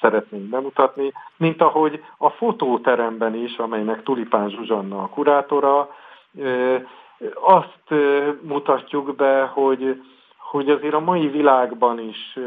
szeretnénk 0.00 0.44
bemutatni, 0.44 1.12
mint 1.36 1.62
ahogy 1.62 2.02
a 2.18 2.30
fotóteremben 2.30 3.34
is, 3.34 3.56
amelynek 3.56 4.02
Tulipán 4.02 4.50
Zsuzsanna 4.50 5.02
a 5.02 5.08
kurátora, 5.08 5.88
azt 7.34 8.00
mutatjuk 8.40 9.16
be, 9.16 9.44
hogy, 9.44 10.02
hogy 10.36 10.70
azért 10.70 10.94
a 10.94 11.00
mai 11.00 11.28
világban 11.28 12.00
is 12.00 12.38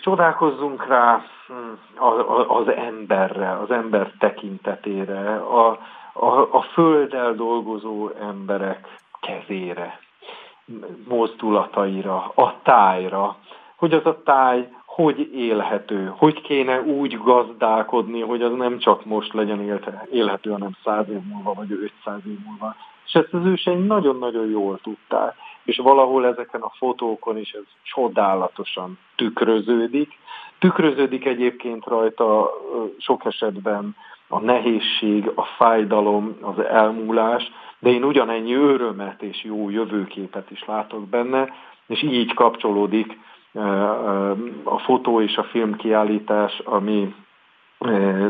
csodálkozzunk 0.00 0.86
rá 0.86 1.22
hm, 1.46 2.02
az 2.48 2.68
emberre, 2.68 3.58
az 3.58 3.70
ember 3.70 4.12
tekintetére, 4.18 5.36
a, 5.36 5.78
a, 6.12 6.56
a 6.56 6.62
földdel 6.72 7.34
dolgozó 7.34 8.10
emberek 8.20 8.98
kezére, 9.20 9.98
mozdulataira, 11.08 12.32
a 12.34 12.54
tájra, 12.62 13.36
hogy 13.76 13.92
az 13.92 14.06
a 14.06 14.22
táj 14.22 14.68
hogy 14.94 15.30
élhető, 15.34 16.12
hogy 16.16 16.40
kéne 16.40 16.80
úgy 16.80 17.18
gazdálkodni, 17.18 18.20
hogy 18.20 18.42
az 18.42 18.52
nem 18.52 18.78
csak 18.78 19.04
most 19.04 19.32
legyen 19.32 19.80
élhető, 20.10 20.50
hanem 20.50 20.76
száz 20.84 21.08
év 21.08 21.20
múlva, 21.32 21.54
vagy 21.54 21.70
500 21.70 22.20
év 22.26 22.38
múlva. 22.46 22.76
És 23.06 23.12
ezt 23.12 23.34
az 23.34 23.44
őseink 23.44 23.86
nagyon-nagyon 23.86 24.50
jól 24.50 24.78
tudták, 24.82 25.34
és 25.64 25.76
valahol 25.76 26.26
ezeken 26.26 26.60
a 26.60 26.72
fotókon 26.76 27.38
is 27.38 27.52
ez 27.52 27.62
csodálatosan 27.82 28.98
tükröződik. 29.16 30.18
Tükröződik 30.58 31.24
egyébként 31.26 31.84
rajta 31.84 32.50
sok 32.98 33.24
esetben 33.24 33.96
a 34.28 34.38
nehézség, 34.38 35.30
a 35.34 35.42
fájdalom, 35.42 36.36
az 36.40 36.58
elmúlás, 36.64 37.52
de 37.78 37.90
én 37.90 38.04
ugyanennyi 38.04 38.54
örömet 38.54 39.22
és 39.22 39.44
jó 39.44 39.70
jövőképet 39.70 40.50
is 40.50 40.64
látok 40.64 41.08
benne, 41.08 41.52
és 41.86 42.02
így 42.02 42.34
kapcsolódik 42.34 43.18
a 44.64 44.78
fotó 44.78 45.20
és 45.20 45.36
a 45.36 45.44
film 45.44 45.74
kiállítás, 45.76 46.58
ami 46.64 47.14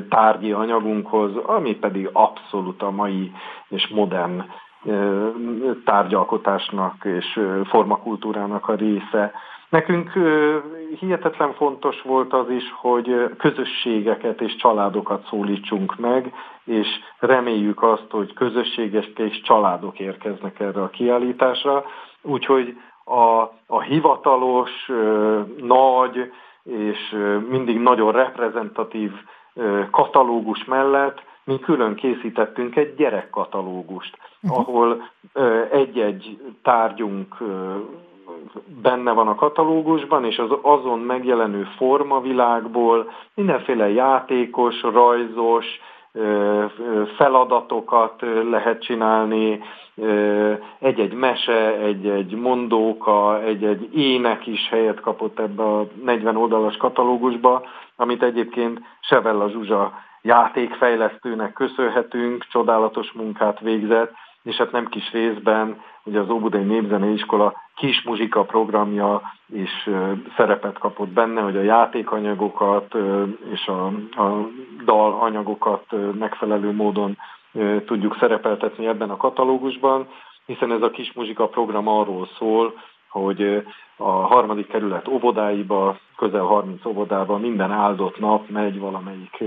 tárgyi 0.08 0.52
anyagunkhoz, 0.52 1.36
ami 1.36 1.76
pedig 1.76 2.08
abszolút 2.12 2.82
a 2.82 2.90
mai 2.90 3.32
és 3.68 3.88
modern 3.88 4.44
tárgyalkotásnak 5.84 7.04
és 7.04 7.40
formakultúrának 7.64 8.68
a 8.68 8.74
része. 8.74 9.32
Nekünk 9.68 10.12
hihetetlen 10.98 11.52
fontos 11.52 12.02
volt 12.02 12.32
az 12.32 12.50
is, 12.50 12.64
hogy 12.76 13.30
közösségeket 13.38 14.40
és 14.40 14.56
családokat 14.56 15.26
szólítsunk 15.26 15.96
meg, 15.96 16.32
és 16.64 16.88
reméljük 17.18 17.82
azt, 17.82 18.06
hogy 18.10 18.32
közösségek 18.32 19.18
és 19.18 19.40
családok 19.40 19.98
érkeznek 19.98 20.60
erre 20.60 20.82
a 20.82 20.88
kiállításra. 20.88 21.84
Úgyhogy 22.22 22.76
a, 23.04 23.50
a 23.66 23.80
hivatalos, 23.80 24.90
nagy 25.56 26.32
és 26.62 27.16
mindig 27.48 27.78
nagyon 27.78 28.12
reprezentatív 28.12 29.12
katalógus 29.90 30.64
mellett 30.64 31.22
mi 31.44 31.58
külön 31.58 31.94
készítettünk 31.94 32.76
egy 32.76 32.94
gyerekkatalógust, 32.94 34.18
uh-huh. 34.42 34.58
ahol 34.58 35.10
egy-egy 35.70 36.38
tárgyunk 36.62 37.36
benne 38.82 39.12
van 39.12 39.28
a 39.28 39.34
katalógusban, 39.34 40.24
és 40.24 40.38
az 40.38 40.50
azon 40.62 40.98
megjelenő 40.98 41.68
formavilágból 41.76 43.10
mindenféle 43.34 43.88
játékos, 43.90 44.82
rajzos, 44.82 45.66
feladatokat 47.16 48.22
lehet 48.50 48.82
csinálni, 48.82 49.60
egy-egy 50.78 51.12
mese, 51.12 51.76
egy-egy 51.76 52.34
mondóka, 52.34 53.42
egy-egy 53.42 53.88
ének 53.96 54.46
is 54.46 54.68
helyet 54.68 55.00
kapott 55.00 55.38
ebbe 55.38 55.62
a 55.62 55.86
40 56.04 56.36
oldalas 56.36 56.76
katalógusba, 56.76 57.62
amit 57.96 58.22
egyébként 58.22 58.80
Sevella 59.00 59.48
Zsuzsa 59.48 59.92
játékfejlesztőnek 60.22 61.52
köszönhetünk, 61.52 62.46
csodálatos 62.50 63.12
munkát 63.12 63.60
végzett, 63.60 64.12
és 64.42 64.56
hát 64.56 64.72
nem 64.72 64.86
kis 64.86 65.12
részben 65.12 65.80
ugye 66.04 66.20
az 66.20 66.30
Óbudai 66.30 66.62
Népzeneiskola 66.62 67.54
kis 67.84 68.02
muzsika 68.02 68.44
programja 68.44 69.22
is 69.52 69.88
szerepet 70.36 70.78
kapott 70.78 71.08
benne, 71.08 71.40
hogy 71.40 71.56
a 71.56 71.62
játékanyagokat 71.62 72.94
és 73.52 73.66
a, 73.66 73.86
a 74.22 74.48
dalanyagokat 74.84 75.84
megfelelő 76.18 76.72
módon 76.72 77.18
tudjuk 77.86 78.16
szerepeltetni 78.20 78.86
ebben 78.86 79.10
a 79.10 79.16
katalógusban, 79.16 80.08
hiszen 80.46 80.72
ez 80.72 80.82
a 80.82 80.90
kis 80.90 81.12
muzsika 81.12 81.48
program 81.48 81.88
arról 81.88 82.28
szól, 82.38 82.72
hogy 83.08 83.62
a 83.96 84.10
harmadik 84.10 84.66
kerület 84.66 85.08
óvodáiba, 85.08 85.96
közel 86.16 86.44
30 86.44 86.84
óvodába 86.84 87.38
minden 87.38 87.70
áldott 87.70 88.18
nap 88.18 88.48
megy 88.48 88.78
valamelyik 88.78 89.44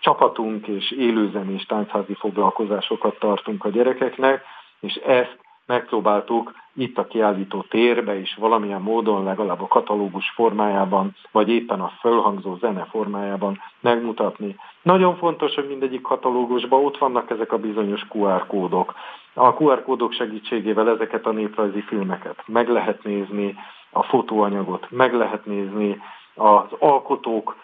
csapatunk, 0.00 0.66
és 0.66 0.90
élőzenés 0.90 1.66
táncházi 1.66 2.14
foglalkozásokat 2.14 3.18
tartunk 3.18 3.64
a 3.64 3.70
gyerekeknek, 3.70 4.42
és 4.80 4.94
ezt 4.94 5.43
megpróbáltuk 5.66 6.52
itt 6.74 6.98
a 6.98 7.06
kiállító 7.06 7.64
térbe 7.68 8.18
is 8.18 8.34
valamilyen 8.34 8.80
módon, 8.80 9.24
legalább 9.24 9.60
a 9.60 9.66
katalógus 9.66 10.30
formájában, 10.34 11.16
vagy 11.32 11.48
éppen 11.48 11.80
a 11.80 11.92
fölhangzó 12.00 12.56
zene 12.56 12.84
formájában 12.84 13.60
megmutatni. 13.80 14.56
Nagyon 14.82 15.16
fontos, 15.16 15.54
hogy 15.54 15.68
mindegyik 15.68 16.00
katalógusban 16.00 16.84
ott 16.84 16.98
vannak 16.98 17.30
ezek 17.30 17.52
a 17.52 17.58
bizonyos 17.58 18.06
QR 18.08 18.46
kódok. 18.46 18.94
A 19.34 19.54
QR 19.54 19.82
kódok 19.82 20.12
segítségével 20.12 20.88
ezeket 20.88 21.26
a 21.26 21.32
néprajzi 21.32 21.80
filmeket 21.80 22.42
meg 22.46 22.68
lehet 22.68 23.02
nézni, 23.02 23.54
a 23.90 24.02
fotóanyagot 24.02 24.86
meg 24.90 25.14
lehet 25.14 25.46
nézni, 25.46 26.00
az 26.34 26.66
alkotók 26.78 27.56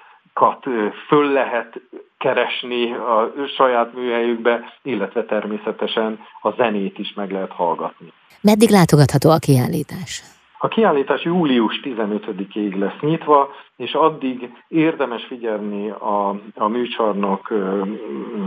föl 1.06 1.32
lehet 1.32 1.80
keresni 2.18 2.92
a 2.92 3.32
saját 3.56 3.94
műhelyükbe, 3.94 4.74
illetve 4.82 5.24
természetesen 5.24 6.18
a 6.40 6.50
zenét 6.50 6.98
is 6.98 7.12
meg 7.14 7.30
lehet 7.30 7.52
hallgatni. 7.52 8.12
Meddig 8.40 8.70
látogatható 8.70 9.30
a 9.30 9.38
kiállítás? 9.38 10.22
A 10.62 10.68
kiállítás 10.68 11.22
július 11.24 11.80
15-ig 11.82 12.78
lesz 12.78 13.00
nyitva, 13.00 13.50
és 13.76 13.92
addig 13.92 14.50
érdemes 14.68 15.24
figyelni 15.24 15.90
a, 15.90 16.28
a 16.54 16.68
műcsarnok 16.68 17.52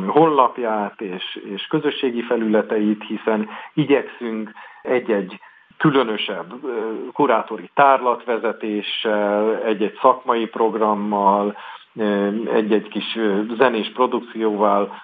honlapját 0.08 1.02
és, 1.02 1.40
és 1.54 1.68
közösségi 1.68 2.22
felületeit, 2.22 3.04
hiszen 3.08 3.50
igyekszünk 3.74 4.52
egy-egy 4.82 5.40
különösebb 5.78 6.54
kurátori 7.14 7.70
tárlatvezetéssel, 7.74 9.64
egy-egy 9.66 9.98
szakmai 10.02 10.46
programmal, 10.46 11.58
egy-egy 12.54 12.88
kis 12.88 13.18
zenés 13.58 13.92
produkcióval 13.92 15.02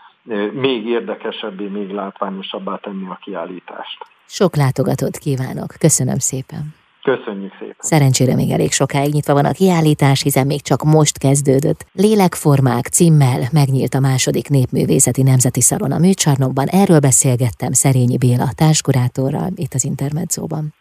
még 0.52 0.86
érdekesebbé, 0.86 1.68
még 1.68 1.92
látványosabbá 1.92 2.76
tenni 2.76 3.08
a 3.10 3.20
kiállítást. 3.22 3.98
Sok 4.26 4.56
látogatót 4.56 5.18
kívánok. 5.18 5.74
Köszönöm 5.80 6.18
szépen. 6.18 6.74
Köszönjük 7.16 7.52
szépen. 7.60 7.76
Szerencsére 7.80 8.36
még 8.36 8.52
elég 8.52 8.72
sokáig 8.72 9.14
nyitva 9.14 9.34
van 9.34 9.46
a 9.46 9.52
kiállítás, 9.52 10.22
hiszen 10.22 10.46
még 10.46 10.62
csak 10.62 10.84
most 10.84 11.18
kezdődött. 11.18 11.86
Lélekformák 11.94 12.86
címmel 12.86 13.40
megnyílt 13.52 13.94
a 13.94 14.00
második 14.00 14.50
népművészeti 14.50 15.22
nemzeti 15.22 15.62
szalon 15.62 15.92
a 15.92 15.98
műcsarnokban. 15.98 16.68
Erről 16.68 17.00
beszélgettem 17.00 17.72
Szerényi 17.72 18.18
Béla 18.18 18.50
társkurátorral 18.56 19.52
itt 19.56 19.74
az 19.74 19.84
Intermedzóban. 19.84 20.74